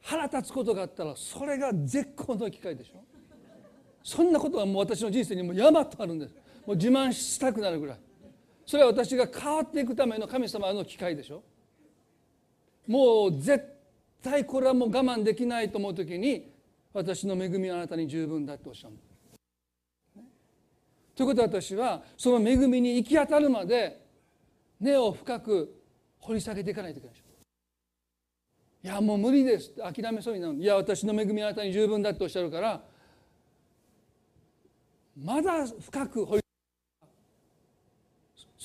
[0.00, 3.04] 腹立つことがあったらそれが絶好の機会でしょ。
[4.02, 6.34] そんなことはもう私の人生にも山とあるんです。
[6.64, 8.05] もう自慢したくなるぐらい。
[8.66, 11.42] それは私が変わっていくための神様の機会でしょ？
[12.88, 13.64] もう絶
[14.22, 16.50] 対これはもう我慢できないと思う時に
[16.92, 18.94] 私の恵みはあなたに十分だっておっしゃる
[21.14, 24.04] ということは私はその恵みに行き当たるまで
[24.80, 25.72] 根を深く
[26.18, 27.26] 掘り下げていかないといけないでしょ。
[28.82, 29.70] いやもう無理です。
[29.70, 32.82] って諦めそうになるいや私の恵みはあなたに十分だっておっしゃるから
[35.16, 36.42] まだ深く掘り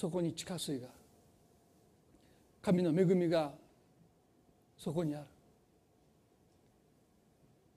[0.01, 0.87] そこに地下水が
[2.59, 3.51] 神の恵みが
[4.75, 5.25] そこにある。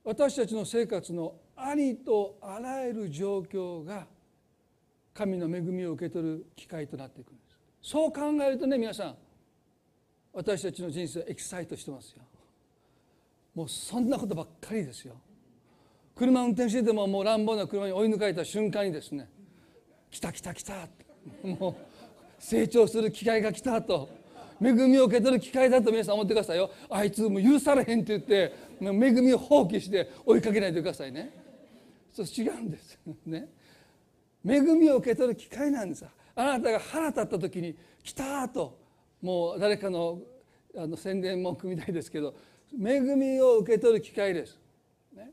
[0.04, 4.06] 私たちの生活のありとあらゆる状況が
[5.12, 7.42] 神の恵みを受け取る機会となっていくんで
[7.82, 7.90] す。
[7.90, 9.16] そう考えるとね皆さん
[10.32, 12.22] 私たちの人生はエキサイトしてますよ。
[13.54, 15.14] もうそんなことばっかりですよ。
[16.16, 19.28] 車運転しててももう乱暴な車に追い抜かれた瞬間にですね
[20.10, 20.88] 来た来た来た
[21.42, 21.93] もう
[22.44, 24.10] 成長する機会が来たと。
[24.62, 26.70] 恵みを受け取る機会だと皆さん思ってくださいよ。
[26.90, 31.32] あいつもう許されへんって言って恵みを放棄して追いかけないでくださいね。
[32.12, 33.48] そう違うんですね。
[34.46, 36.04] 恵みを受け取る機会なんです
[36.36, 38.78] あなたが腹立った時に来たと。
[39.22, 40.20] もう誰かの
[40.76, 42.34] あの宣伝文句みたいですけど
[42.72, 44.58] 恵みを受け取る機会です、
[45.14, 45.30] ね、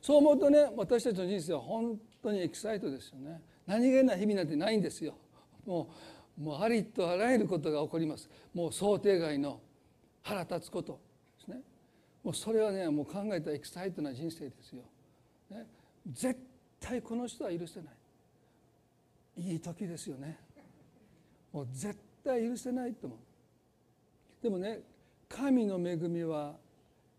[0.00, 3.40] そう思うとね私たちの人生は本当にエキサイトですよね。
[3.66, 5.14] 何気ない日々なんてないんですよ。
[5.66, 5.90] も
[6.38, 8.28] うもうありとあらゆることが起こります。
[8.52, 9.60] もう想定外の
[10.22, 11.00] 腹立つこと
[11.38, 11.60] ですね。
[12.22, 14.82] もうそれはねもう考えたエキサイトな人生ですよ、
[15.50, 15.66] ね、
[16.12, 16.40] 絶
[16.80, 17.94] 対この人は許せない。
[19.36, 20.38] いい時ですよね。
[21.52, 23.18] もう絶対許せないと思う。
[24.42, 24.80] でもね
[25.28, 26.54] 神の恵みは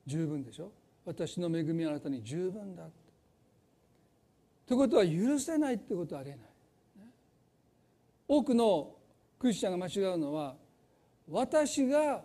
[0.05, 0.71] 十分でしょ。
[1.05, 2.83] 私の恵みはあなたに十分だ
[4.65, 6.54] ということは許せないってことはありえない。
[8.27, 8.95] 多くの
[9.39, 10.55] クリスチャンが間違うのは
[11.29, 12.23] 私が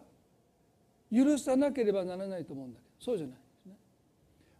[1.12, 3.36] 許さなければならないと思うんだけどそうじゃない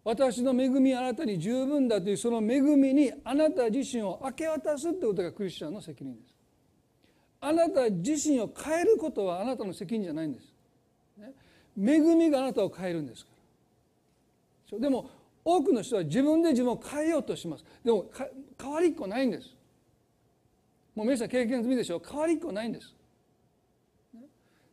[0.03, 6.35] 私の恵みあなたに十分だというその恵みにあなた自身を明け渡すってことがクリスチャンの責任です。
[7.43, 10.47] あなた自身を変えることはあなたの責任じゃないんです、
[11.79, 13.31] 恵みがあなたを変えるんですか
[14.73, 14.79] ら。
[14.79, 15.11] でも
[15.45, 17.65] 多くの人は自分で自分を変えようとします。
[17.85, 18.11] でも
[18.61, 19.55] 変わりっこないんです。
[21.01, 21.97] もう皆さん経験済みでしょ？
[21.97, 22.95] う変わりっこないんです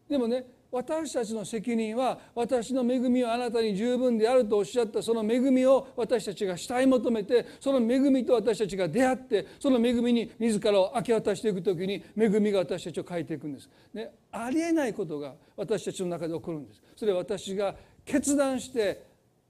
[0.10, 13.70] でもね私たちの責任は私の恵みはあなたに十分であるとおっしゃったその恵みを私たちが慕い求めてその恵みと私たちが出会ってその恵みに自らを明け渡していく時に恵みが私たちを変えていくんです。
[13.94, 16.82] ね、ありえないことが私たちの中で起こるんです。
[16.98, 19.07] それは私が決断して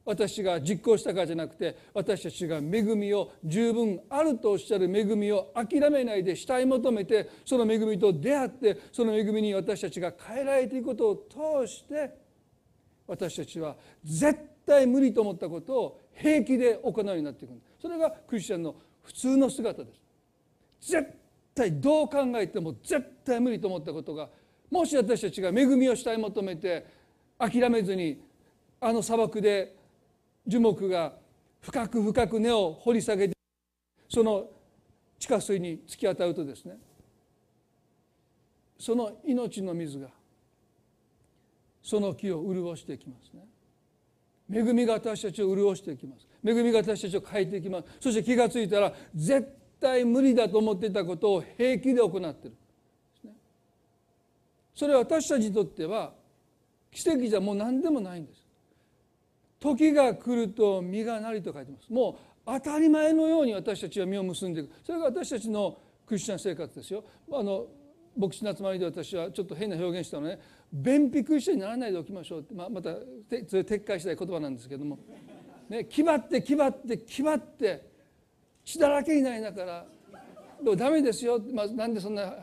[0.08, 11.16] 私が実行したかじゃなくて私たちが恵みを十分あるとおっしゃる恵みを諦めないで慕い求めてその恵みと出会ってその恵みに私たちが変えられていくことを
[11.68, 12.16] 通して
[13.06, 17.52] 私たちは絶対無理と思ったことを平気で行うようになっていく。
[17.82, 19.94] それがクリスチャンの普通の姿で
[20.82, 20.94] す。
[20.94, 21.14] 絶
[21.54, 24.30] 対どう考えても絶対無理と思ったことが
[24.72, 26.86] もし私たちが恵みを慕い求めて
[27.38, 28.22] 諦めずに
[28.80, 29.77] あの砂漠で
[30.48, 31.14] 樹木が
[31.62, 33.36] 深く深く根を掘り下げて
[34.10, 34.46] その
[35.20, 36.78] 地下水に突き当たるとですね
[38.80, 40.08] その命の水が
[41.82, 43.44] その木を潤していきますね。
[44.54, 46.28] 恵みが私たちを潤していきます。
[46.46, 47.86] 恵みが私たちを変えていきます。
[48.00, 49.48] そして気が付いたら絶
[49.80, 52.58] 対無理だと思っていたことを平気で行っている
[54.76, 56.14] それは私たちにとっては
[56.92, 58.47] 奇跡じゃもう何でもないんです。
[59.60, 61.92] 時が来ると実がなりと書いてます。
[61.92, 62.16] もう
[62.46, 64.72] 当たり前のように私たちは実を結んでいく。
[64.84, 67.04] それが私たちのクリスチャン生活ですよ。
[67.32, 67.68] あの
[68.18, 70.40] 牧師の集まりで私はちょっと変な表現したのね。
[70.72, 72.98] 便秘クリスチャンにならないでおきましょうって、まあ、またそ
[73.56, 74.98] れ撤回したい言葉なんですけども、
[75.70, 77.90] ね、気張って気張って気張って
[78.66, 79.86] 血だらけになりながら
[80.62, 82.34] でもダメですよ、まあ、なんでそんな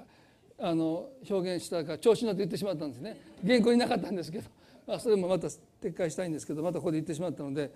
[0.58, 3.20] あの表現したか調子乗って言ってしまったんですね。
[3.44, 4.48] 原稿になかったんですけど、
[4.86, 7.72] まあ、それもまた撤回したいんですけどまたここで言ってしまったので。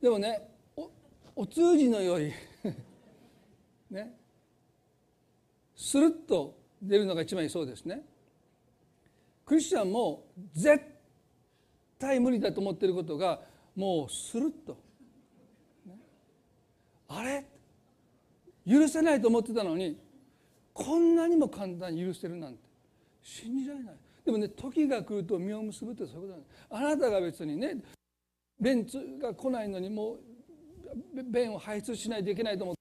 [0.00, 0.90] でもねお
[1.36, 2.32] お通じのよい。
[3.90, 4.14] ね。
[5.76, 8.02] スルッと出るのが一番いいそうですね。
[9.44, 10.82] クリスチャンも絶
[11.98, 13.42] 対無理だと思っていることが
[13.76, 14.78] もうスルッと、
[15.86, 15.98] ね、
[17.08, 17.44] あれ？
[18.66, 19.98] 許せないと思ってたのに
[20.72, 22.58] こんなにも簡単に許せるなんて
[23.22, 23.94] 信じられない。
[24.24, 26.66] でもね時が来ると実を結ぶってそういうことなんです。
[26.70, 27.76] あなたが別にね
[28.60, 30.20] 便通が来ないのにもう
[31.30, 32.80] 便を排出しないといけないと思って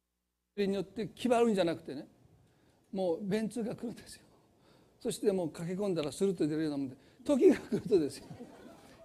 [0.55, 2.07] それによって決まるんじゃなくてね
[2.91, 4.21] もう便通が来るんですよ。
[4.99, 8.25] そしてもう駆け込んだらスルッと出るようなもんで時が来るとですよ。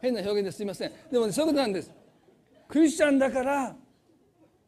[0.00, 0.92] 変な表現ですいません。
[1.10, 1.90] でも、ね、そういうことなんです。
[2.68, 3.74] クリスチャンだから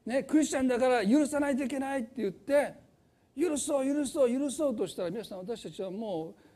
[0.06, 2.74] ねクリスチャンだから許さないといけないって言って
[3.38, 6.49] 許そう許そう許そうとしたら皆さん私たちはもう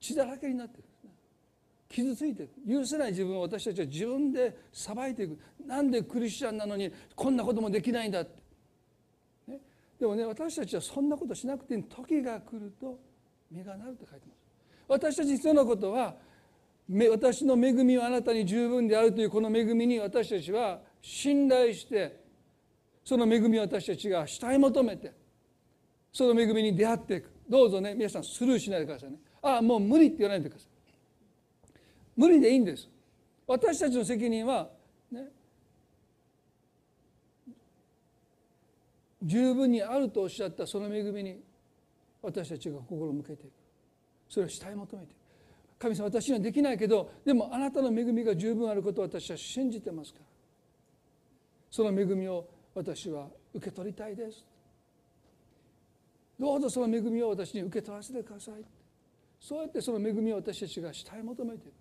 [0.00, 0.84] 血だらけになってる。
[1.88, 5.38] 傷ついていく許せない自分を私たちは自分で裁いていく。
[5.66, 8.42] なんでクリスチャンなのにこんなこともできないんだって、
[9.46, 9.58] ね、
[9.98, 12.98] でもね私たちはそんなことしなくて時が来ると
[13.50, 14.38] 実がなると書いてます。
[14.86, 16.14] 私たち必要なことは
[17.10, 22.20] 私の恵みはあなたに十分であるというこの恵みに私たちは信頼して
[23.04, 25.12] その恵みを私たちが慕い求めて
[26.12, 27.30] その恵みに出会っていく。
[27.48, 29.16] どうぞね皆さんスルーしないでくださいね。
[29.42, 30.68] ああもう無理って言わないでください。
[32.16, 32.88] 無理でいいんです。
[33.46, 34.68] 私たちの責任は
[35.10, 35.28] ね
[39.22, 41.40] 十分にあるとおっしゃったその恵みに
[42.22, 43.52] 私たちが心を向けていく。
[44.28, 45.18] それを慕い求めていく。
[45.78, 50.24] 神様私にはできないけどでもあなたの恵みが十分あることを私は信じてますから。
[51.70, 54.44] その恵みを私は受け取りたいです。
[56.38, 58.54] どうぞその恵みを私に受け取らせてください。
[59.40, 61.72] そうやってその恵みを私たちが慕い求めてい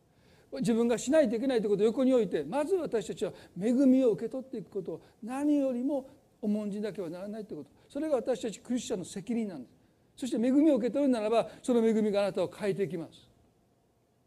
[0.51, 4.93] く自分がしないといけないということを横に置いてまず私たちは恵みを受け取っていくこと。
[4.93, 6.09] を何よりも
[6.41, 7.69] 重んじなければならないということ。
[7.89, 9.77] それが私たちクリスチャンの責任なんです。
[10.17, 13.29] そして恵みを受け取るならばその恵みがあなたを変えていきます、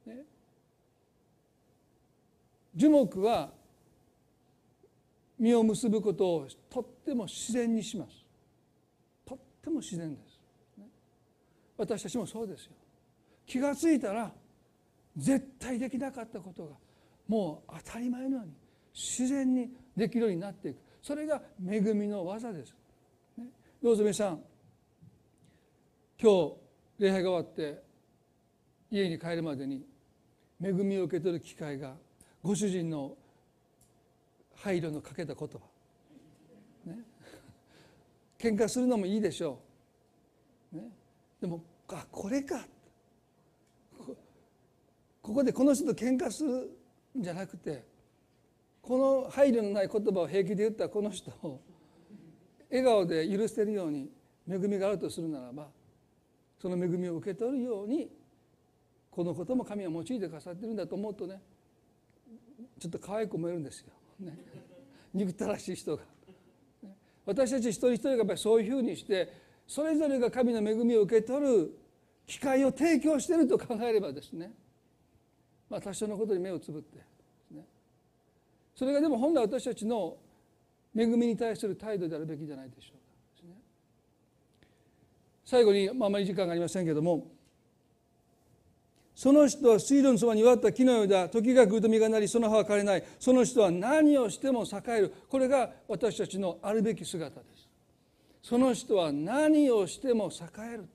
[0.07, 0.24] ね、
[2.76, 3.51] 樹木は
[5.37, 8.11] 実を結ぶことをとっても自然にします。
[9.26, 10.39] とっても自然です、
[10.78, 10.87] ね、
[11.76, 12.72] 私たちもそうですよ。
[13.51, 14.30] 気が付いたら
[15.16, 16.76] 絶対できなかったことが
[17.26, 18.53] もう当たり前のように
[18.94, 20.78] 自然にできるようになっていく。
[21.03, 22.76] それが恵みの技です、
[23.36, 23.46] ね、
[23.82, 24.40] どうぞ皆さん
[26.22, 26.55] 今日
[27.01, 27.82] 礼拝が終わって
[28.88, 29.84] 家に帰るまでに
[30.62, 31.96] 恵みを受け取る機会が
[32.44, 33.16] ご主人の
[34.55, 35.59] 配慮のかけた言葉。
[36.86, 36.98] ね。
[38.38, 39.59] 喧嘩するのもいいでしょ
[40.72, 40.84] う、ね、
[41.40, 42.64] でもあこれか。
[45.31, 46.76] ここでこの人と喧嘩する
[47.16, 47.85] んじゃなくて
[48.83, 51.61] この配慮のない言葉を平気で言ったこの人を
[52.68, 54.11] 笑顔で許せるように
[54.51, 55.68] 恵みがあるとするならば
[56.61, 58.11] その恵みを受け取るように
[59.09, 61.41] このことも神は用いてくださってるんだと思うとね
[62.81, 63.93] ちょっと可愛く思えるんですよ。
[64.18, 64.37] ね、
[65.14, 66.03] 憎たらしい人が。
[67.24, 69.33] 私たち一人一人がやっぱりそういうふうにして
[69.68, 71.78] それぞれが神の恵みを受け取る
[72.26, 74.51] 機会を提供していると考えればですね
[75.71, 76.99] まあ多少のことに目をつぶって
[77.53, 77.64] ね。
[78.75, 80.16] それがでも本来私たちの
[80.95, 82.95] 恵みに対する態度であるべきじゃないでしょ
[83.45, 83.55] うか、
[85.45, 87.27] 最後に、まあ、あまり時間がありませんけども
[89.14, 91.29] その人は水路のそばに割った木のようだ。
[91.29, 93.05] 時が来ると実がなりその葉は枯れない。
[93.18, 95.14] その人は何をしても栄える。
[95.29, 97.68] これが私たちのあるべき姿です。
[98.43, 100.45] その人は何をしても栄
[100.75, 100.89] える。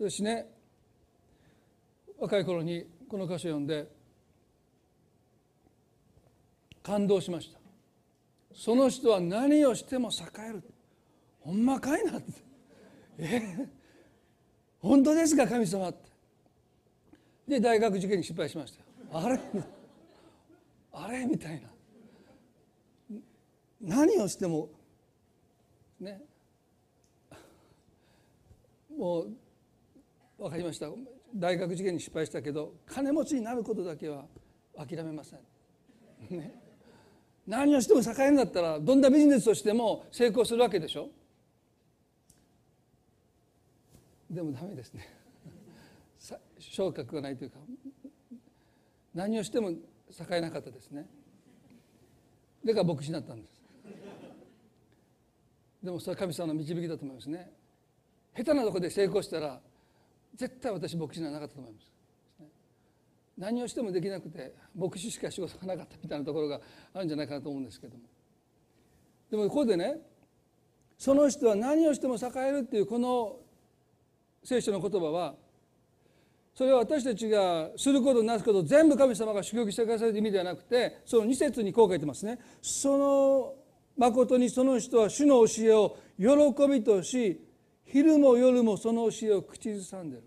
[0.00, 0.50] 私ね
[2.22, 3.88] 若い頃にこの歌詞を読んで
[6.80, 7.58] 感動しました。
[8.54, 10.62] その人は何をしても栄える。
[11.40, 12.32] ほんまかいなって。
[13.18, 13.68] え？
[14.78, 15.98] 本当ですか神様って。
[17.48, 18.72] で大学受験に失敗しまし
[19.10, 19.18] た。
[19.18, 19.40] あれ？
[20.92, 21.26] あれ？
[21.26, 21.68] みたいな。
[23.80, 24.68] 何をしても
[25.98, 26.22] ね。
[28.96, 29.32] もう
[30.38, 30.88] 分かりました。
[31.34, 34.24] 大学受験に失敗したけど金持ちになることだけは
[34.76, 35.40] 諦めません、
[36.30, 36.54] ね、
[37.46, 41.08] 何をしても栄えるんだったらどんなビジネスをしても成功するわけでしょ。
[44.30, 45.08] でもダメですね。
[46.58, 47.58] 昇格がないというか
[49.14, 49.76] 何をしても栄
[50.30, 51.06] えなかったですね。
[52.64, 53.60] だから牧師になったんです。
[55.82, 57.50] でもそれは神様の導きだと思いますね。
[58.36, 59.60] 下手なとこで成功したら
[60.34, 61.92] 絶対私牧師にならなかったと思います。
[63.38, 66.60] 何をしてもできなくて牧師しか仕事がなかったみたいなところが
[66.92, 68.02] あるんじゃないかなと思うんですけども。
[69.30, 69.96] でもここでね
[70.98, 73.38] その人は何をしても栄えるっていうこの
[74.44, 75.34] 聖書の言葉は
[76.54, 82.38] それは私たちがすることなすこと全部神様が祝福してくださるという意味ではなくてその2節にこう書いてますね。
[82.60, 83.54] その
[83.96, 87.40] 誠にその人は主の教えを喜びとし
[87.84, 90.22] 昼も夜もその教えを口ずさんでる。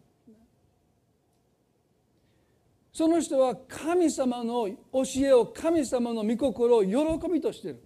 [2.93, 7.83] その人は神様の教えを神様の御心を喜びとしてる。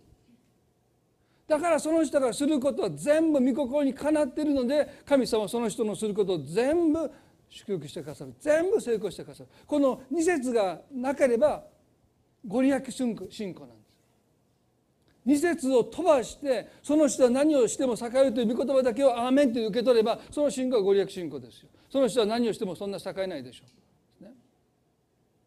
[1.47, 7.11] だからその人がすることは全部御心にかなっているので神様はその人のすることを全部
[7.49, 8.35] 祝福してくださる。
[8.39, 9.49] 全部成功してくださる。
[9.65, 11.63] この2節がなければ
[12.45, 13.78] ご利益信仰なんです
[15.27, 21.69] 2節を飛ばしてその人は何をしても栄えるという御言葉だけを「アーメン」と受け取ればその信仰はご利益信仰ですよ。
[21.89, 23.65] その人は何をしてもそんな栄えないでしょ
[24.21, 24.33] う、ね、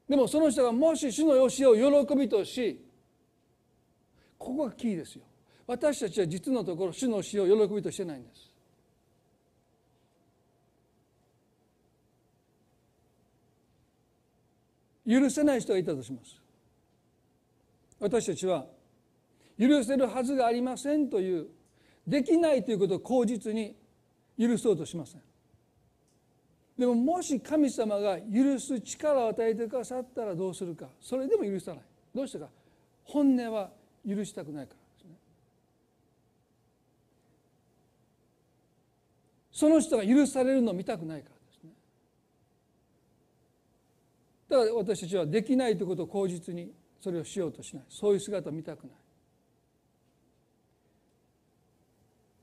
[0.08, 2.84] でもその人がもし主の教えを喜びとし
[4.38, 5.22] ここがキーですよ。
[5.66, 8.52] 私たちは実のところ主の教えを喜びとしてないんです。
[15.06, 16.36] 許せない人がいたとします。
[17.98, 18.66] 私たちは
[19.68, 21.46] 許せるはずがありませんという
[22.06, 23.76] できないということを口実に
[24.38, 25.22] 許そうとしません。
[26.76, 30.88] でももし神様が許す力を与えてくださったらどうするか。
[31.00, 31.84] それでも許さない。
[32.12, 32.48] どうしてか。
[33.04, 33.70] 本音は
[34.08, 35.16] 許したくないからですね。
[39.52, 41.70] その人が許されるの見たくないからですね。
[44.48, 47.84] だから私たちはできないということを口実にそれをしようとしない。
[47.88, 49.01] そういう姿を見たくない。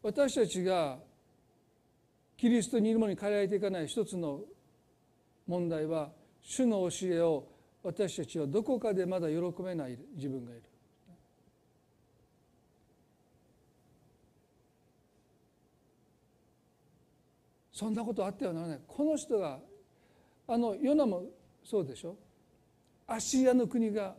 [0.01, 0.97] 私たちが
[2.37, 4.41] キリストにいるものに変えられていかない一つの
[5.45, 6.09] 問題は
[6.41, 7.47] 主の教えを
[7.83, 10.63] 私たちはどこかでまだ喜べない自分がいる。
[17.71, 18.79] そんなことあってはならない。
[18.85, 19.59] この人が
[20.47, 21.23] あのヨナも
[21.63, 22.17] そうでしょ。
[23.07, 24.15] アシリアの国が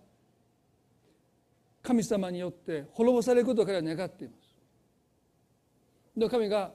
[1.82, 4.39] 神様によって滅ぼされることから願っています。
[6.20, 6.72] で神が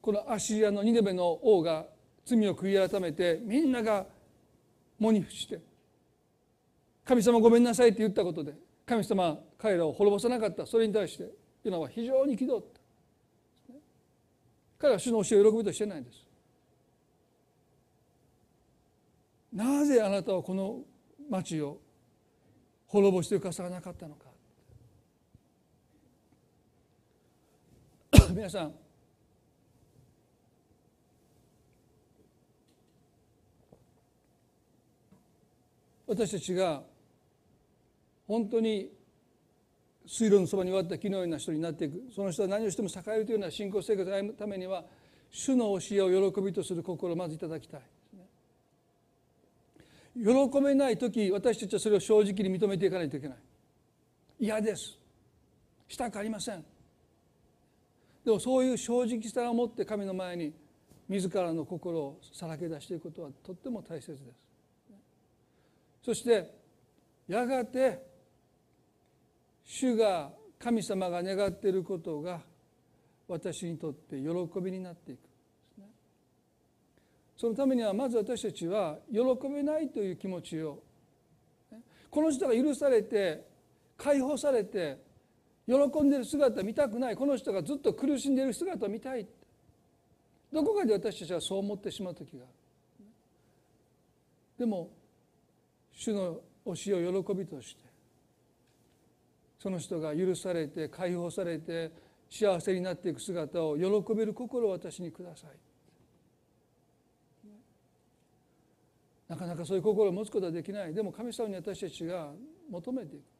[0.00, 1.86] このアシリアのニネベの王が
[2.24, 4.06] 罪を悔い改めてみんなが
[5.00, 5.60] 喪に伏して
[7.04, 8.54] 神様ごめんなさいって言ったことで
[8.86, 10.64] 神様彼らを滅ぼさなかった。
[10.64, 11.28] それに対して
[11.64, 12.80] ヨナは非常に憤った。
[14.78, 16.24] 彼は主の教えを喜びとしてないんです。
[19.52, 20.82] なぜあなたはこの
[21.28, 21.80] 町を
[22.86, 24.25] 滅ぼしてくださらなかったのか。
[28.36, 28.74] 皆さん。
[36.06, 36.82] 私たちが
[38.28, 38.92] 本当に
[40.06, 42.12] 水路のそばに割った木のような人になっていく。
[42.14, 44.84] その人は何をしても栄えるというような信仰生活を歩むためには
[45.30, 47.80] 主の教えを喜びとする心をまずいただきたい。
[50.14, 53.38] 喜べない時私たちはそれを正直に認めていかないといけない。
[54.38, 54.98] 嫌です。
[55.88, 56.75] したくありません。
[58.26, 60.52] でもそういう正直さを持って神の前に
[61.08, 64.22] 自らの心をさらけ出していくことはとっても大切です。
[66.02, 66.52] そして
[67.28, 68.02] やがて
[69.64, 72.40] 主が神様が願っていることが
[73.28, 75.20] 私にとって喜びになっていく。
[77.36, 80.82] そのためにはまず私たちは喜べないという気持ちを
[82.10, 83.46] この人が許されて
[83.96, 85.05] 解放されて
[85.66, 87.16] 喜んでる姿見たくない。
[87.16, 89.26] この人がずっと苦しんでいる姿を見たい。
[90.52, 92.52] どこかで私たちはそう思ってしまう時がある。
[94.58, 94.90] でも
[95.92, 97.82] 主の教えを喜びとして
[99.58, 101.90] その人が許されて解放されて
[102.30, 105.50] 幸せになっていく姿を喜べる心を私にください。
[109.28, 110.94] なかなかそういう心を持つことはできない。
[110.94, 112.32] でも神様に私たちが
[112.70, 113.35] 求めていく。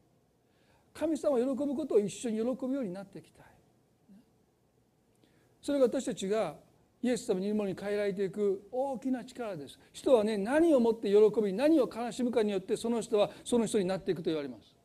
[0.97, 3.43] 神様を喜ぶことを一緒に喜ぶようになっていきた。
[3.43, 3.45] い
[5.61, 6.55] それが私たちが
[7.03, 9.77] イエス様にいるものに変えられていく大きな力です。
[9.93, 14.75] 人はね何をもって喜び何を悲しむかによってその人はその人になっていくと言われます。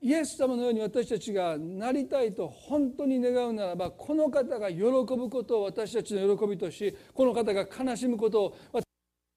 [0.00, 8.82] イエス様のように私たちがなりたいと本当に願うならばこの方が喜ぶことを私たちの喜びとしこの方が悲しむことを私たちの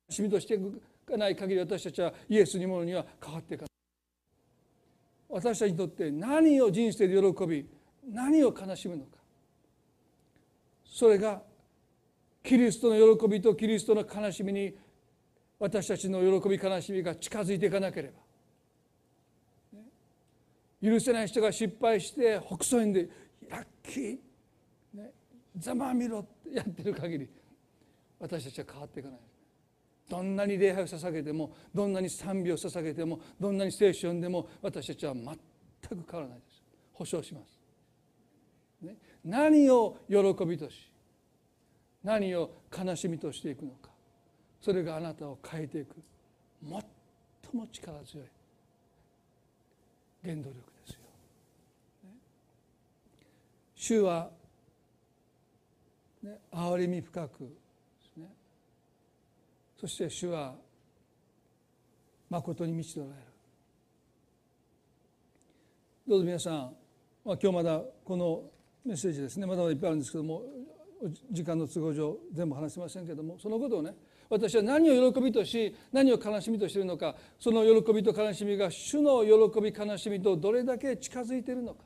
[0.10, 3.70] 悲しみとしていくかない限り私たちはイエスにものには変わっていかない。
[5.30, 7.66] 私たちにとって何を人生で喜び
[8.10, 9.18] 何を悲しむのか。
[10.86, 11.42] それが
[12.44, 14.76] キリストの喜びとキリストの悲しみに
[15.60, 18.28] 私たちの喜び悲しみが近づいていかなければ。
[20.80, 23.10] 許せない人が失敗して北総園で
[23.50, 24.18] 「ラッキー」
[25.58, 27.28] 「ざまあみろ」ってやってる限り
[28.20, 29.20] 私たちは変わっていかない。
[30.10, 35.38] どんなに礼拝を捧げてもどんなに賛美を捧げてもどんなに聖書を読んでも私たちは全く
[36.10, 36.64] 変わらないです。
[36.94, 37.60] 保証します、
[38.82, 40.92] ね、何を喜びとし
[42.04, 43.92] 何を悲しみとしていくのか
[44.62, 45.96] それがあなたを変えていく
[46.64, 46.72] 最
[47.54, 48.28] も力強い
[50.24, 51.00] 原動力ですよ。
[53.76, 54.30] 主は、
[56.24, 57.56] ね、憐れみ深く
[59.80, 60.56] そして主は
[62.30, 63.22] 誠に満ちておられる。
[66.08, 66.54] どうぞ皆さん、
[67.26, 68.44] まあ、今日まだこの
[68.86, 69.46] メッセージですね。
[69.46, 70.44] まだまだいっぱいあるんですけども
[71.32, 73.94] 時間の都合上全部話せませんけどもそのことをね
[74.30, 81.84] 私は何を喜びとし何を悲しみとしているのかその喜びと悲しみが主の喜び悲しみとどれだけ近づいているのか。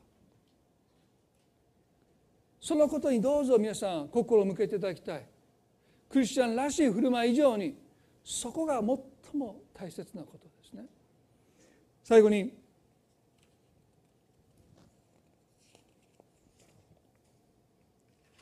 [2.62, 5.26] そのことにどうぞ皆さん心を向けていただきたい。
[6.12, 7.74] クリスチャンらしい振る舞い以上に
[8.24, 8.84] そこが最
[9.34, 10.86] も大切なことですね。
[12.04, 12.54] 最後に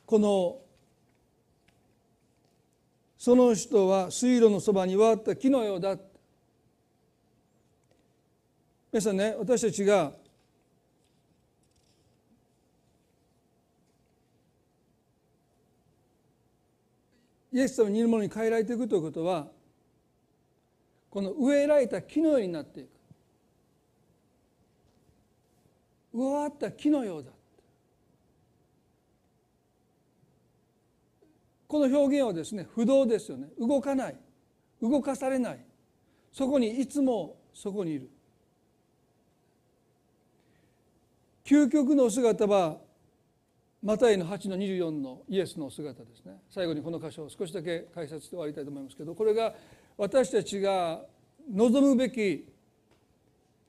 [0.04, 0.58] この
[3.16, 5.96] その人は水路のそばにわった木のようだ。
[8.90, 10.12] 皆さんね私たちが
[17.52, 19.48] イエス様にいるものに変えられていくということは
[21.10, 22.88] この植えられた木のようになっていく。
[26.12, 27.30] 植わった木のようだ。
[31.66, 33.48] この表現はですね不動ですよね。
[33.58, 34.16] 動かない。
[34.80, 35.64] 動かされない。
[36.32, 38.08] そこにいつもそこにいる。
[41.44, 42.78] 究極の姿は
[43.82, 46.34] マタイの8の24のイエスの姿ですね。
[46.50, 49.54] 最後にこの箇所を少しだけ解説して終わりたいと思いますけどこれが
[49.96, 51.00] 私たちが
[51.50, 52.46] 望むべき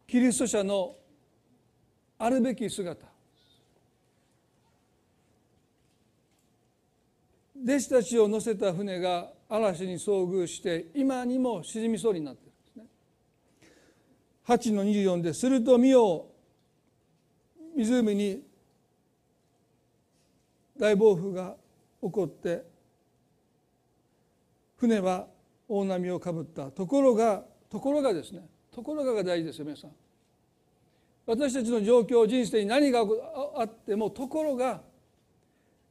[0.08, 0.96] キリスト者の
[2.20, 3.08] あるべき姿。
[7.64, 12.86] 弟子たちを乗せた船が嵐に遭遇して今にも沈みそうになってるんですね。
[14.46, 16.26] 8の24ですると見よ
[17.78, 18.51] 湖に
[20.82, 21.56] 大暴風が
[22.02, 22.64] 起こって
[24.78, 25.28] 船は
[25.68, 26.72] 大波をかぶった。
[26.72, 29.92] ところがところがですねところがが大事ですよ皆さん。
[31.28, 33.06] 私たちの状況人生に何が
[33.58, 34.82] あってもところが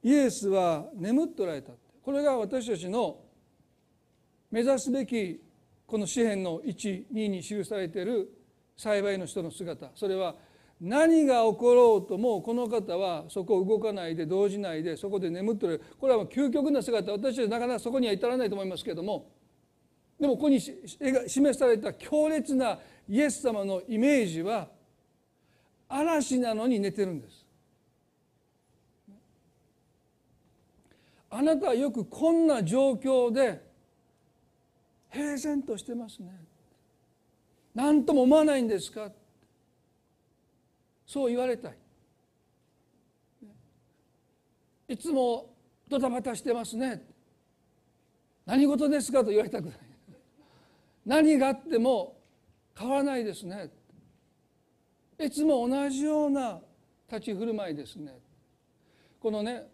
[0.03, 1.71] イエスは眠っておられた
[2.03, 3.21] これが私たちの
[4.51, 5.41] 目指すべき
[5.87, 8.29] この詩篇の12に記されている
[8.77, 9.93] 幸いの人の姿。
[9.95, 10.35] それは
[10.81, 19.31] 何が起ころうともこの方はそこを動かないで動じないでそこで眠っておるこれは究極な姿私たちなかなかそこには至らないと思いますけれども
[20.19, 22.79] でもここに示された強烈な
[23.09, 24.69] イエス様のイメージは
[25.89, 27.45] 嵐なのに寝てるんです
[31.29, 33.63] あなたはよくこんな状況で
[35.11, 36.31] 平然としてますね
[37.75, 39.11] 何とも思わないんですか
[41.11, 41.77] そう言われたい。
[44.87, 45.53] いつも
[45.89, 47.05] ドタバタしてますね。
[48.47, 49.75] 何事ですかと言われたくない。
[51.05, 52.17] 何があっても
[52.79, 53.71] 変わらないですね。
[55.19, 56.61] いつも同じような
[57.11, 58.17] 立ち振る舞いですね。
[59.19, 59.67] このね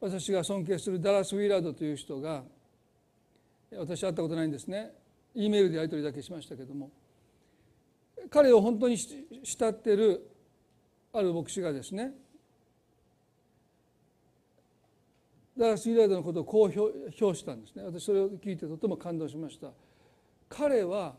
[0.00, 2.44] 私が尊敬するダラス・ウィラードという人が
[3.76, 4.92] 私会ったことないんですね。
[5.34, 6.92] E メールでやり取りだけしましたけども。
[8.28, 10.30] 彼を本当に慕ってる
[11.12, 12.12] ある牧師がですね
[15.56, 17.82] ダラス・ウィーラードのことをこう評したんですね。
[17.84, 19.68] 私それを聞いてとても感動しました。
[20.48, 21.14] 彼は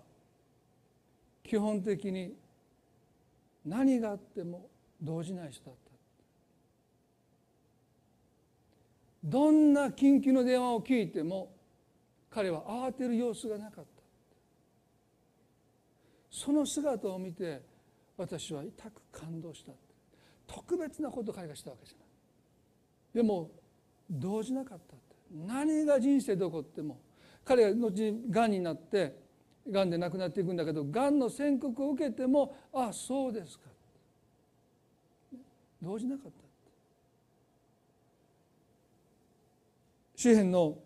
[1.44, 2.34] 基本的に
[3.64, 4.68] 何があっても
[5.02, 5.92] 動じない人だった。
[9.24, 11.52] どんな緊急の電話を聞いても
[12.32, 13.91] 彼は慌てる様子がなかった。
[16.32, 17.62] その姿を見て
[18.18, 19.74] 私は痛く感動した
[20.48, 23.52] 特別なことを彼がしたわけじゃないでも
[24.10, 24.96] 動じなかった
[25.46, 27.00] 何が人生で起こっても
[27.44, 29.16] 彼が後にがんになって
[29.70, 33.66] がんで亡くなっていくんだけどがんの宣告を受けてもああそうですか
[35.82, 36.32] 動じなかった
[40.16, 40.78] 詩篇の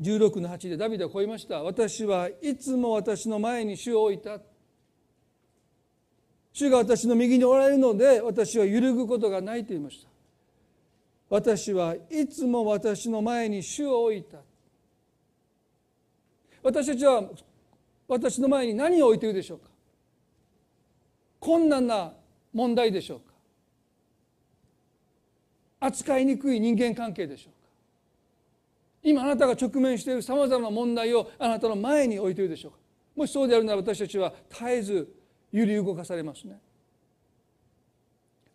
[0.00, 1.62] 16の8でダビデはこう言いました。
[1.62, 4.40] 私はいつも私の前に主を置いた。
[6.52, 10.08] 主が私の右におられるので私は揺るぐことがないと言いました。
[11.28, 14.38] 私はいつも私の前に主を置いた。
[16.62, 17.24] 私たちは
[18.08, 19.68] 私の前に何を置いているでしょうか。
[21.40, 22.12] 困難な
[22.52, 23.34] 問題でしょうか。
[25.80, 27.53] 扱いにくい人間関係でしょう
[29.04, 32.78] 今あなたが直面しているさまざまな問題をあなたの前に置いているでしょうか。
[33.14, 35.14] もしそうであるなら私たちは絶えず
[35.52, 36.58] 揺り動かされますね。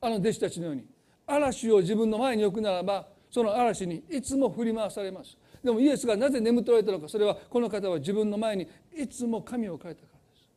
[0.01, 0.85] あの弟子たちのように
[1.27, 5.37] 嵐を自分の前に置くならばその嵐にいつも振り回されます。
[5.63, 10.47] でもイエスがなぜ眠っておられたのかそれはこの方は自分の前にいつも神を置かれたからです。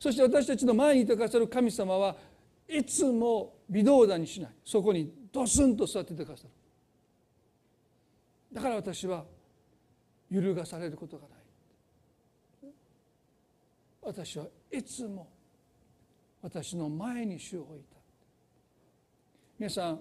[0.00, 2.16] そして私たちの前にいてくださる神様は
[2.68, 4.50] いつも微動だにしない。
[4.64, 6.50] そこにドスンと座っててくださる。
[8.54, 9.24] だから私は
[10.30, 11.38] 揺るがされることがない。
[14.00, 15.28] 私はいつも
[16.42, 17.96] 私の前に主を置いた
[19.58, 20.00] 皆さん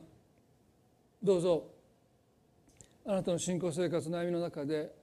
[1.24, 1.68] どうぞ
[3.06, 4.94] あなたの信仰生活悩みの中で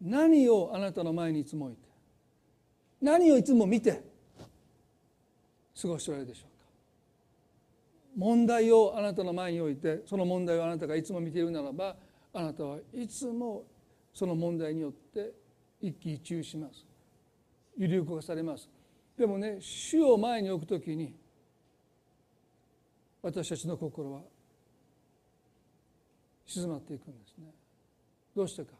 [0.00, 1.82] 何をあなたの前にいつも置いて
[3.02, 4.02] 何をいつも見て
[5.80, 6.66] 過ごしておられるでしょうか。
[8.16, 11.96] 問題をあなたの前に置いてその問題をあなたがいつも見ているならば
[12.32, 13.64] あなたはいつも
[14.12, 15.32] その問題によって
[15.80, 16.86] 一喜一憂します。
[17.76, 18.68] 揺り動かされます。
[19.16, 21.14] でもね主を前に置くときに
[23.22, 24.22] 私たちの心は
[26.46, 27.52] 静まっていくんですね。
[28.34, 28.72] どうしてか。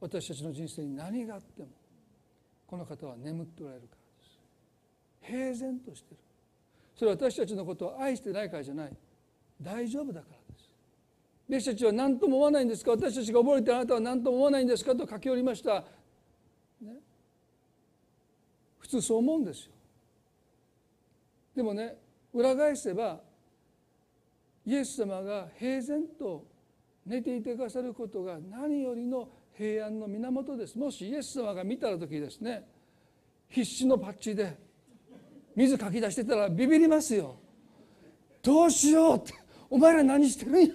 [0.00, 1.68] 私たちの人生に何があっても
[2.66, 3.96] この方は眠っておられるか
[5.22, 5.60] らです。
[5.60, 6.22] 平然としている。
[6.94, 8.96] それは私たちのことを愛してないからじゃない。
[9.60, 10.37] 大丈夫だから。
[11.48, 12.90] 弟子たちは何とも思わないんですか？
[12.90, 14.94] 私たちが溺れてあなたは何とも思わないんですか？
[14.94, 15.84] と書きおりました、
[16.82, 16.96] ね、
[18.78, 19.72] 普通そう思うんですよ。
[21.56, 21.96] でもね
[22.34, 23.20] 裏返せば
[24.66, 26.46] イエス様が平然と
[27.06, 30.78] 寝ていてくださることが何よりの平安の源です。
[30.78, 32.68] もしイエス様が見た時ですね
[33.48, 34.58] 必死のパッチで
[35.56, 37.36] 水かき出してたらビビりますよ。
[38.42, 39.32] どうしようって
[39.70, 40.74] お前ら何してるんや？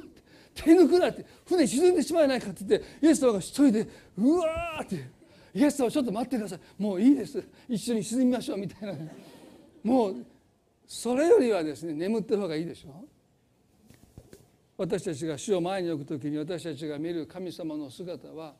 [0.53, 3.87] 手抜くなって船沈んでしまえないかって言ってイエス様が一人で
[4.17, 5.09] うわーって
[5.53, 6.59] イエス様ちょっと待ってください。
[6.77, 7.43] もういいです。
[7.69, 8.97] 一緒に沈みましょうみたいな。
[9.83, 10.15] もう
[10.87, 13.05] それよりはですね眠ってる方がいいでしょ。
[14.77, 18.55] 私たちが主を前に置く時に私たちが見る神様の姿は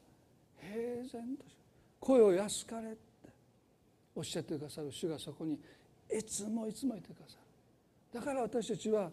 [0.60, 1.44] 平然と
[2.00, 3.00] 声を安かれって
[4.16, 5.60] おっしゃってくださる主がそこに
[6.16, 7.38] いつもいつもいてくださ
[8.14, 8.20] る。
[8.20, 9.10] だから私たちは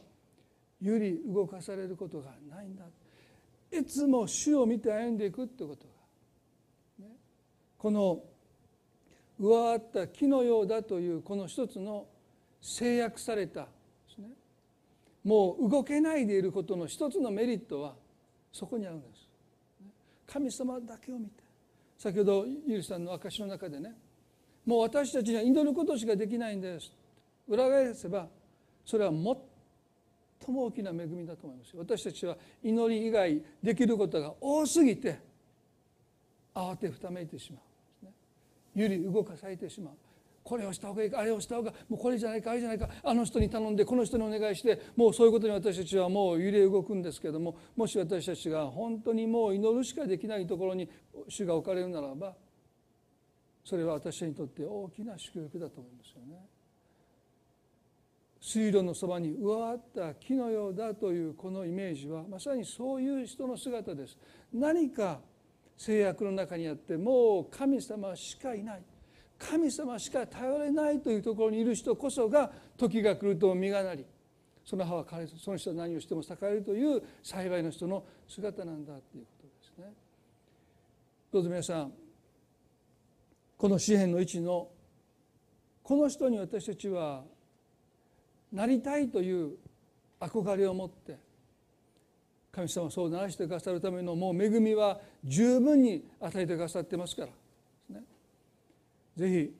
[0.80, 2.84] 揺り動かされることがないんだ。
[3.72, 5.86] いつも主を見て歩んでいくってこと
[6.98, 7.12] が、ね、
[7.78, 8.22] この
[9.38, 12.06] 上あった木のようだというこの一つの
[12.60, 13.68] 制約された。
[15.22, 17.94] もう動けないでいることの一つのメリットは
[18.50, 19.28] そこにあるんです。
[20.26, 21.42] 神様だけを見て。
[21.98, 23.94] 先ほどゆりさんの証の中でね。
[24.64, 26.92] もう私たちには祈ることしかできないんです。
[27.46, 28.28] 裏返せば
[28.84, 29.10] それは
[30.50, 35.18] 最も大きな恵みだと思います私たちは祈り以外できることが多すぎて
[36.54, 37.62] 慌てふためいてしまう
[38.74, 39.94] 揺り動かされてしまう。
[40.42, 50.88] これをした方がいいかあれをした方がもうこれじゃないかあれじゃないかあの人に頼んでこの人にお願いしてもうそういうことに私たちはもう揺れ動くんですけどももし私たちが本当にもう祈るしかできないところに
[51.28, 52.34] 主が置かれるならば
[53.64, 56.59] それは私にとって大きな祝福だと思いますよね。
[58.40, 64.16] 水路のそばに上あった木のようだというこのイメージはまさにそういう人の姿です。
[64.52, 65.20] 何か
[65.76, 68.82] 制約の中にあってもう神様しかいない
[69.38, 74.04] 神様しか頼れないというところにいる人こそが時が来ると実がなり
[74.64, 79.92] その葉は枯れずその人は何をしても栄えるという幸いの人の姿なんだということですね。
[81.32, 81.92] どうぞ皆さん
[83.56, 84.68] この詩篇の位置の
[85.82, 87.24] この人に私たちは
[88.52, 89.56] なりたいという
[90.18, 91.18] 憧れを持って
[92.52, 97.32] 神様はそうならしてくださるためのもう恵みは十分に与えてくださってますから。
[99.16, 99.54] ぜひ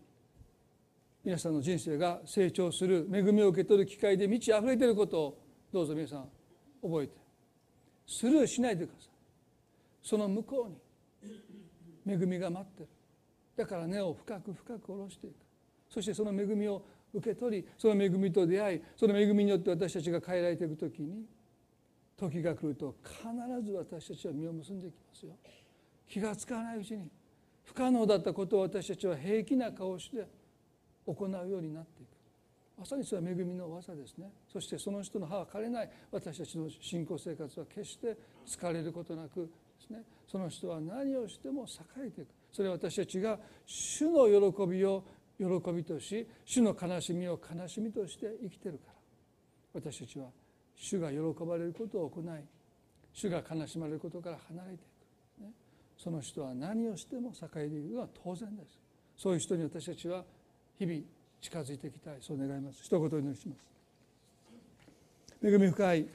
[1.23, 5.39] 皆さんの人生が成長する恵みを受け取る機会で満ち溢れていることを
[5.73, 6.29] どうぞ皆さん
[6.83, 7.15] 覚えて。
[8.07, 9.11] スルーしないでください。
[10.03, 10.71] その向こ
[11.25, 12.89] うに恵みが待ってる。
[13.57, 15.35] だから根を深く深く下ろしていく。
[15.91, 16.83] そしてその恵みを
[17.13, 21.25] 受け取りその恵みと出会いその恵みによって私たちが変えられていく時に
[22.17, 23.23] 時が来ると必
[23.65, 25.33] ず私たちは実を結んでいきますよ。
[26.07, 27.09] 気が付かないうちに
[27.65, 30.27] 不可能だったことを私たちは平気な顔して
[31.07, 32.09] 行うようになっていく。
[32.77, 34.31] まさにそれは恵みの技ですね。
[34.51, 35.91] そしてその人の歯は枯れない。
[36.11, 40.03] 私たちの信仰生活は決して疲れることなくですね。
[40.27, 42.29] その人は何をしても栄えていく。
[42.53, 45.05] それは私たちが主の喜びを
[45.41, 48.95] 喜びとし主の悲しみを悲しみとして生きてるから。
[49.73, 50.27] 私たちは
[50.77, 52.25] 主が喜ばれることを行い
[53.15, 54.83] 主が悲しまれることから離れていく。
[55.97, 58.79] その人は何をしても栄えているのは当然です。
[59.17, 60.25] そういう人に私たちは
[60.79, 61.01] 日々
[61.41, 62.17] 近づいていきたい。
[62.21, 62.83] そう願います。
[62.83, 63.69] 一言お祈りします。
[65.43, 66.07] 恵み深い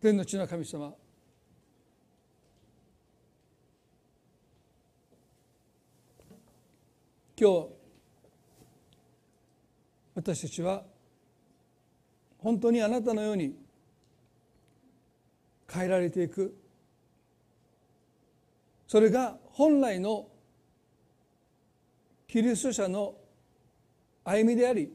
[0.00, 0.94] 天の地の神様
[7.40, 7.68] 今日
[10.14, 10.82] 私たちは
[12.36, 13.56] 本当にあなたのように
[15.72, 16.54] 変えられていく。
[18.86, 20.28] それが本来の
[22.28, 23.14] キリスト者の
[24.22, 24.92] 歩みであり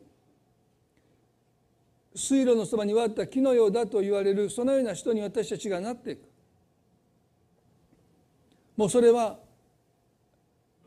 [2.14, 6.30] 水路のそばに割った木のようだと言われるそのような人に私たちがなっていく。
[8.78, 9.39] もうそれは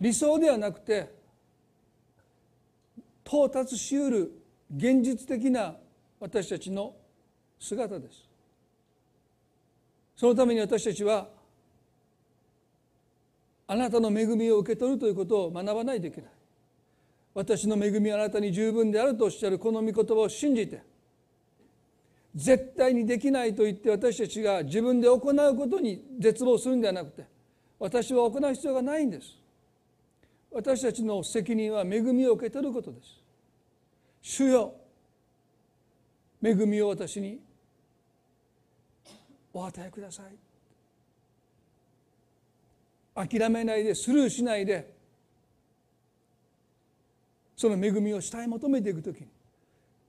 [0.01, 1.18] 理想ではなくて
[3.31, 4.33] 到達しうる
[4.75, 5.77] 現実的な
[6.19, 6.97] 私たちの
[7.61, 8.27] 姿です。
[10.17, 11.29] そのために私たちは
[13.67, 16.31] あなたの恵みを受け取るということを学ばないといけない。
[17.35, 20.83] 私の恵みはあなたに十分であるとおっしゃるこの御言葉を信じて
[22.35, 25.21] 絶対にできないと言って私たちが自分で行う
[25.57, 27.27] ことに絶望するんではなくて
[27.79, 29.38] 私は行う必要がないんです。
[30.51, 33.21] 私たちの責任は恵みを受け取ることです。
[34.23, 34.75] 主よ
[36.43, 37.41] 恵みを私に
[39.53, 40.27] お与えください。
[43.29, 44.95] 諦めないでスルーしないで
[47.57, 49.27] その恵みを慕い求めていく時に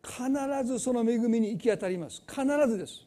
[0.04, 0.30] 必
[0.66, 2.22] ずその恵みに行き当たります。
[2.28, 3.06] 必ずです。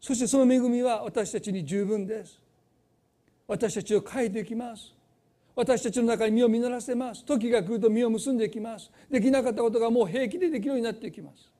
[0.00, 2.40] そしてその恵みは私たちに十分です。
[3.48, 4.92] 私たちを変えていきます。
[5.56, 7.24] 私たちの中に身を実らせます。
[7.24, 8.90] 時が来ると実を結んでいきます。
[9.10, 11.50] できなかったことがもう平気でできるようになっていきます。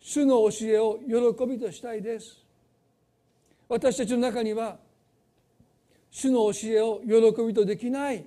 [0.00, 2.44] 主の教えを喜びとしたいです。
[3.68, 4.76] 私たちの中には
[6.10, 8.26] 主の教えを喜びとできない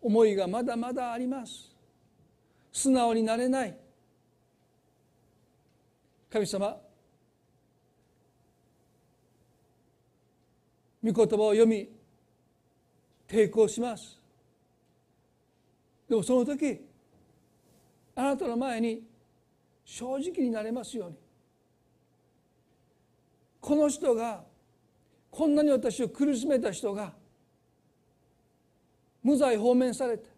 [0.00, 1.70] 思いがまだまだあります。
[2.70, 3.76] 素直になれない。
[6.30, 6.76] 神様
[11.04, 11.88] 御言葉を読み
[13.28, 14.20] 抵抗します。
[16.08, 16.80] でもその時
[18.14, 19.02] あなたの前に
[19.84, 21.16] 正直になれますように。
[23.60, 24.44] この人が
[25.30, 27.12] こんなに私を苦しめた人が
[29.22, 30.32] 無罪放免されて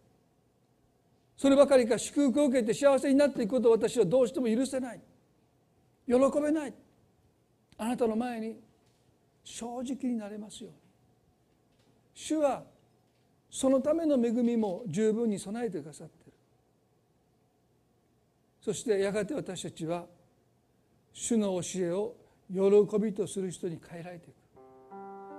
[1.37, 5.01] そればかりか祝福を受けて幸せになっていくことを私はどうしても許せない。
[6.07, 6.73] 喜べない。
[7.77, 8.57] あなたの前に
[9.45, 10.77] 正直になれますように。
[12.15, 12.63] 主は
[13.49, 16.33] そのための恵みも十分に備えてくださっている。
[18.59, 20.07] そしてやがて私たちは
[21.13, 22.15] 主の教えを
[22.51, 24.35] 喜びとする人に変えられていく。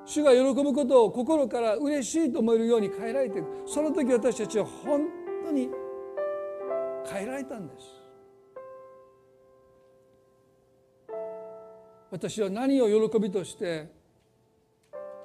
[0.07, 3.65] 主が喜ぶことを心から嬉しいと思えるように変えられていく。
[3.67, 5.09] その時私たちは本
[5.45, 5.69] 当に
[7.11, 7.87] 変えられたんです。
[12.09, 13.96] 私は何を喜びとして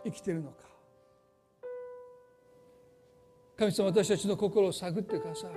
[0.03, 0.71] 生きてるのか。
[3.57, 5.51] 神様私たちの心を探ってください。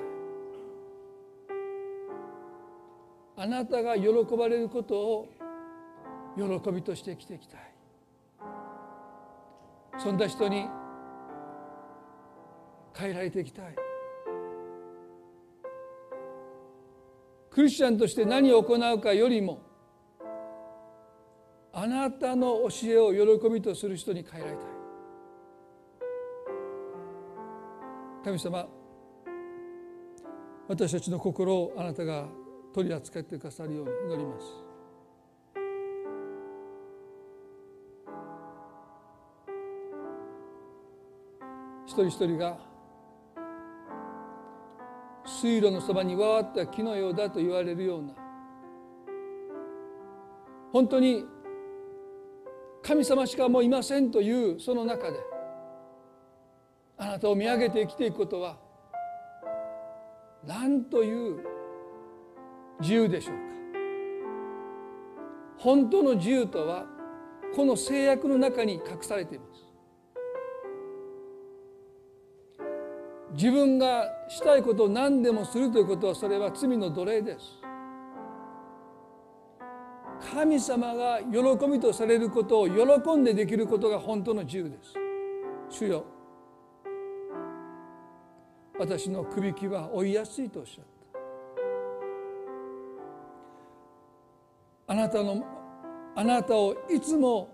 [3.36, 5.28] あなたが喜ばれることを
[6.36, 7.60] 喜びとして生きていきたい。
[9.98, 10.66] そんな人に
[12.96, 13.74] 変えられていきたい。
[17.50, 19.62] クリスチャンとして何を行うかよりも
[21.76, 24.64] あなたの教えを喜びとする人に変えられたい。
[28.24, 28.66] 神様
[30.68, 32.26] 私たちの心をあなたが
[32.72, 34.46] 取り扱ってくださるように祈ります。
[41.86, 42.56] 一人一人が
[45.26, 48.14] 水路のそばにわーった木のようだと言われるような
[50.72, 51.33] 本当に
[52.86, 55.18] 神様しかもういませんというその中で
[56.98, 58.58] あなたを見上げて生きていくことは
[60.46, 61.38] 何という
[62.80, 63.42] 自由でしょうか。
[65.58, 66.84] 本当の自由とは
[67.56, 69.64] この制約の中に隠されています。
[73.32, 77.63] 自分がしたいことを何でもするということはそれは罪の奴隷です。
[80.34, 81.28] 神様が喜
[81.70, 84.94] びとされることを喜んでできることが本当の自由です。
[85.70, 86.04] 主よ
[88.76, 90.84] 私のくびきは追いやすいとおっしゃっ
[94.86, 94.92] た。
[94.92, 95.44] あなたの
[96.16, 97.48] あなたをいつも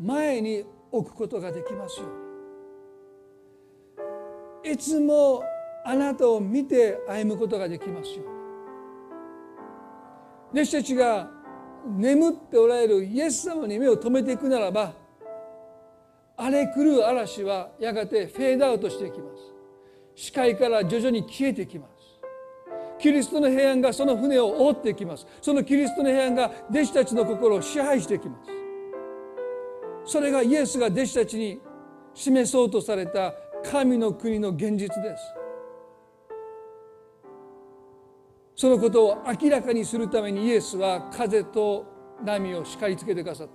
[0.00, 2.06] 前に置くことができますよ
[4.64, 4.72] うに。
[4.74, 5.44] いつも
[5.84, 8.26] あなたを見て歩むことができますように。
[10.60, 11.37] 弟子たちが
[11.86, 14.92] 眠っておられるイエス様に目を留めていくならば
[16.36, 19.42] 荒れ狂う嵐はやがてフェードアウトしていきます。
[20.14, 21.92] 視界から徐々に消えていきます。
[23.00, 25.26] キリストの平安がその船を覆っていきます。
[25.40, 28.50] そのキリストの平安が弟子たちの心を支配していきます。
[30.12, 31.60] それがイエスが弟子たちに
[32.14, 33.34] 示そうとされた
[33.70, 35.37] 神の国の現実です。
[38.58, 41.86] そのことを明らかにするためにイエスは風と
[42.24, 43.52] 波を叱りつけてくださった。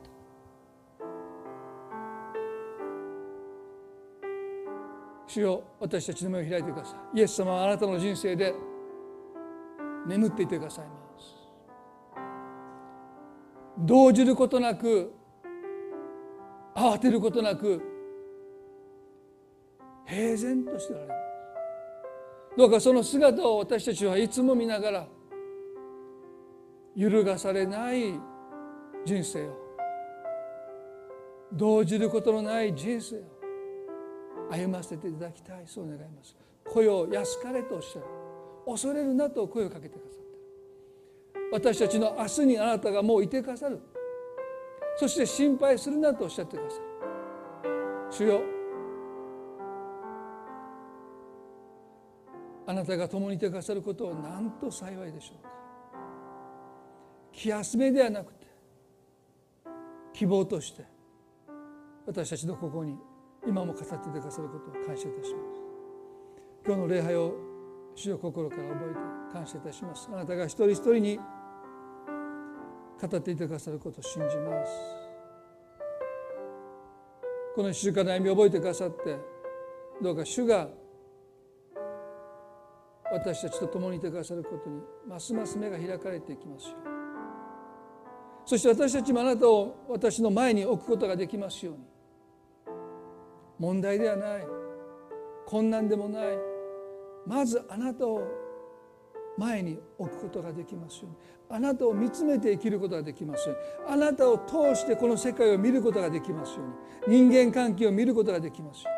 [5.28, 7.20] 主よ私たちの目を開いてください。
[7.20, 8.56] イエス様はあなたの人生で
[10.08, 11.36] 眠っていてくださいます。
[13.80, 15.14] 動じることなく
[16.74, 17.82] 慌てることなく
[20.06, 21.23] 平然としておられます。
[22.56, 25.08] どうかその姿を私たちはいつも見ながら
[26.96, 28.14] 揺るがされない
[29.06, 29.64] 人生を
[31.54, 33.22] 動じることのない人生を
[34.52, 36.36] 歩ませていただきたいそう願います。
[36.66, 38.06] 声を安かれとおっしゃる。
[38.66, 43.80] 恐れるなと声をかけてくださって私たちの明日にあなたがもういてくださる。
[44.98, 46.84] そして心配するなとおっしゃってくださる。
[48.12, 48.42] 主よ
[52.66, 55.52] あなたが共にいてくださることをなんと幸いでしょうか。
[57.32, 58.48] 気休めではなくて
[60.14, 60.86] 希望として
[62.06, 62.96] 私たちのここに
[63.46, 65.64] 今も語っていてくださることを感謝いたします。
[66.66, 67.36] 今日の礼拝を
[67.96, 69.00] 主よ心から覚えて
[69.34, 70.10] 感謝いたします。
[70.14, 71.24] あなたが一人一人に語
[73.18, 74.72] っていてくださることを信じます。
[77.56, 79.18] この1週間の歩みを覚えてくださって
[80.02, 80.70] どうか主が
[83.14, 86.94] 私たちと共にいてくださることにますます目が開かれていきますよ
[88.46, 91.82] そして私たちもあなたを私の前に置くことができますように。
[93.58, 94.48] 問題ではない。
[95.46, 96.38] 困難でもない。
[97.26, 98.28] まずあなたを
[99.38, 101.16] 前に置くことができますように。
[101.50, 103.94] あなたを見つめて生きることができますように。
[103.94, 106.64] あなたを通してこの世界を見ることができますよ
[107.08, 107.30] うに。
[107.30, 108.92] 人間関係を見ることができますよ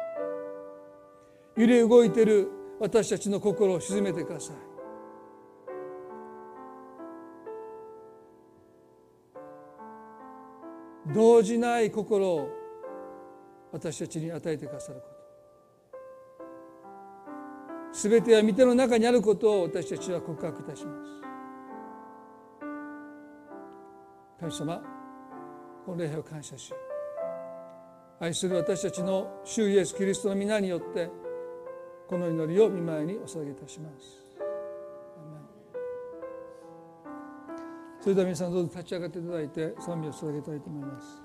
[1.55, 1.65] うに。
[1.65, 2.49] 揺れ動いている
[2.79, 4.55] 私たちの心を静めてください。
[11.13, 12.49] 動じない心を
[13.71, 15.15] 私たちに与えてくださること。
[17.93, 21.15] すべては御手の中にあることを私たちは告白いたします。
[24.39, 24.81] 神様
[25.85, 26.73] この礼拝を感謝し
[28.19, 31.09] 愛する私たちの主イエス・キリストの皆によって
[32.07, 34.25] この祈りを見前にお捧げいたします。
[38.05, 41.23] それでは皆さんどうぞ立ち上がっていただいて賛美を捧げたいと思います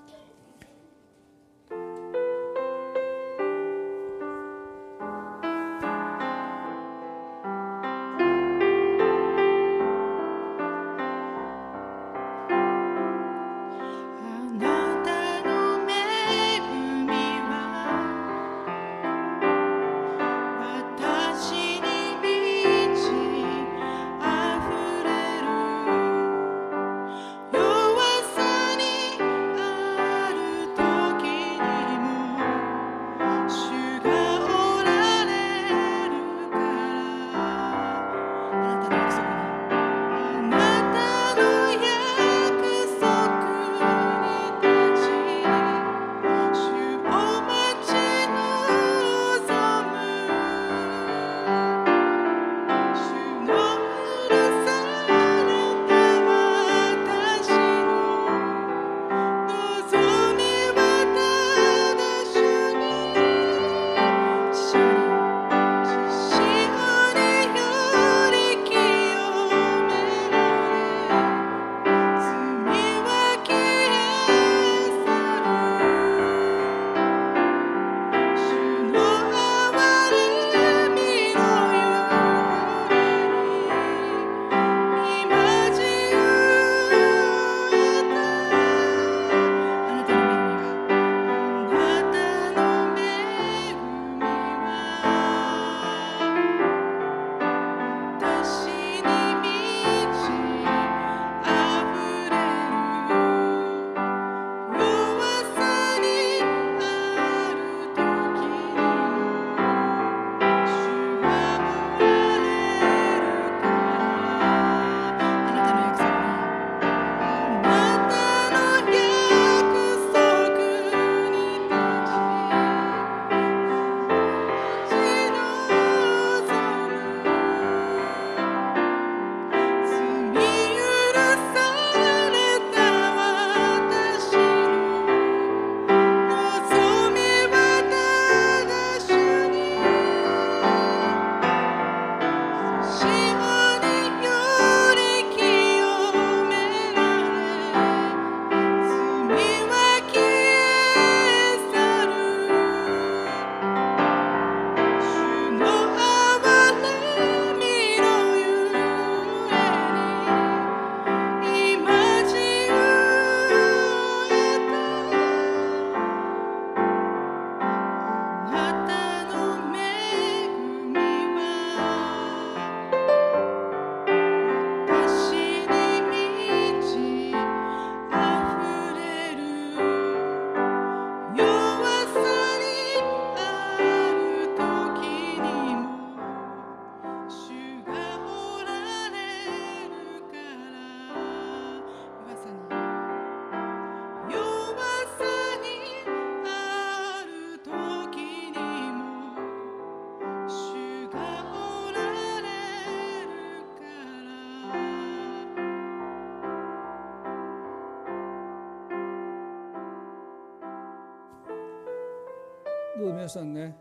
[213.31, 213.77] さんね、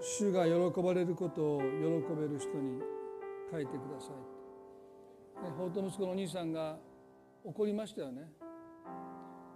[0.00, 2.82] 主が喜ばれることを喜べる人に
[3.52, 4.10] 書いてくださ
[5.40, 6.76] い、ね、法と息子のお兄さんが
[7.44, 8.28] 怒りましたよね。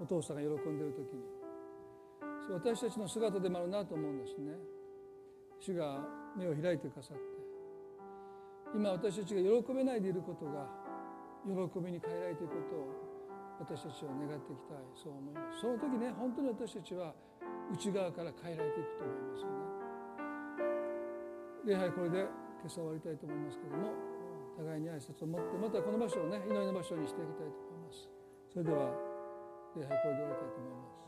[0.01, 1.25] お父さんが喜んでる時に。
[2.53, 4.55] 私たちの姿でもあるなと思うんですね。
[5.59, 5.99] 主が
[6.37, 7.23] 目を開いてくださって。
[8.73, 10.69] 今私たちが喜べないでいることが
[11.45, 12.87] 喜びに変えられていくことを
[13.59, 14.79] 私たちは願っていきたい。
[14.95, 15.61] そう思います。
[15.61, 17.13] その時ね本当に私たちは
[17.73, 19.55] 内側から変えられていくと思いますよね。
[21.67, 23.93] 礼拝これで今朝終わりたいと思いますけれども
[24.57, 28.09] 互いに挨拶を持ってまたこの場所をね祈りの場所にしていきたいと思います。
[28.53, 28.93] それでは
[29.77, 31.00] 礼拝これで終わりたいと思います。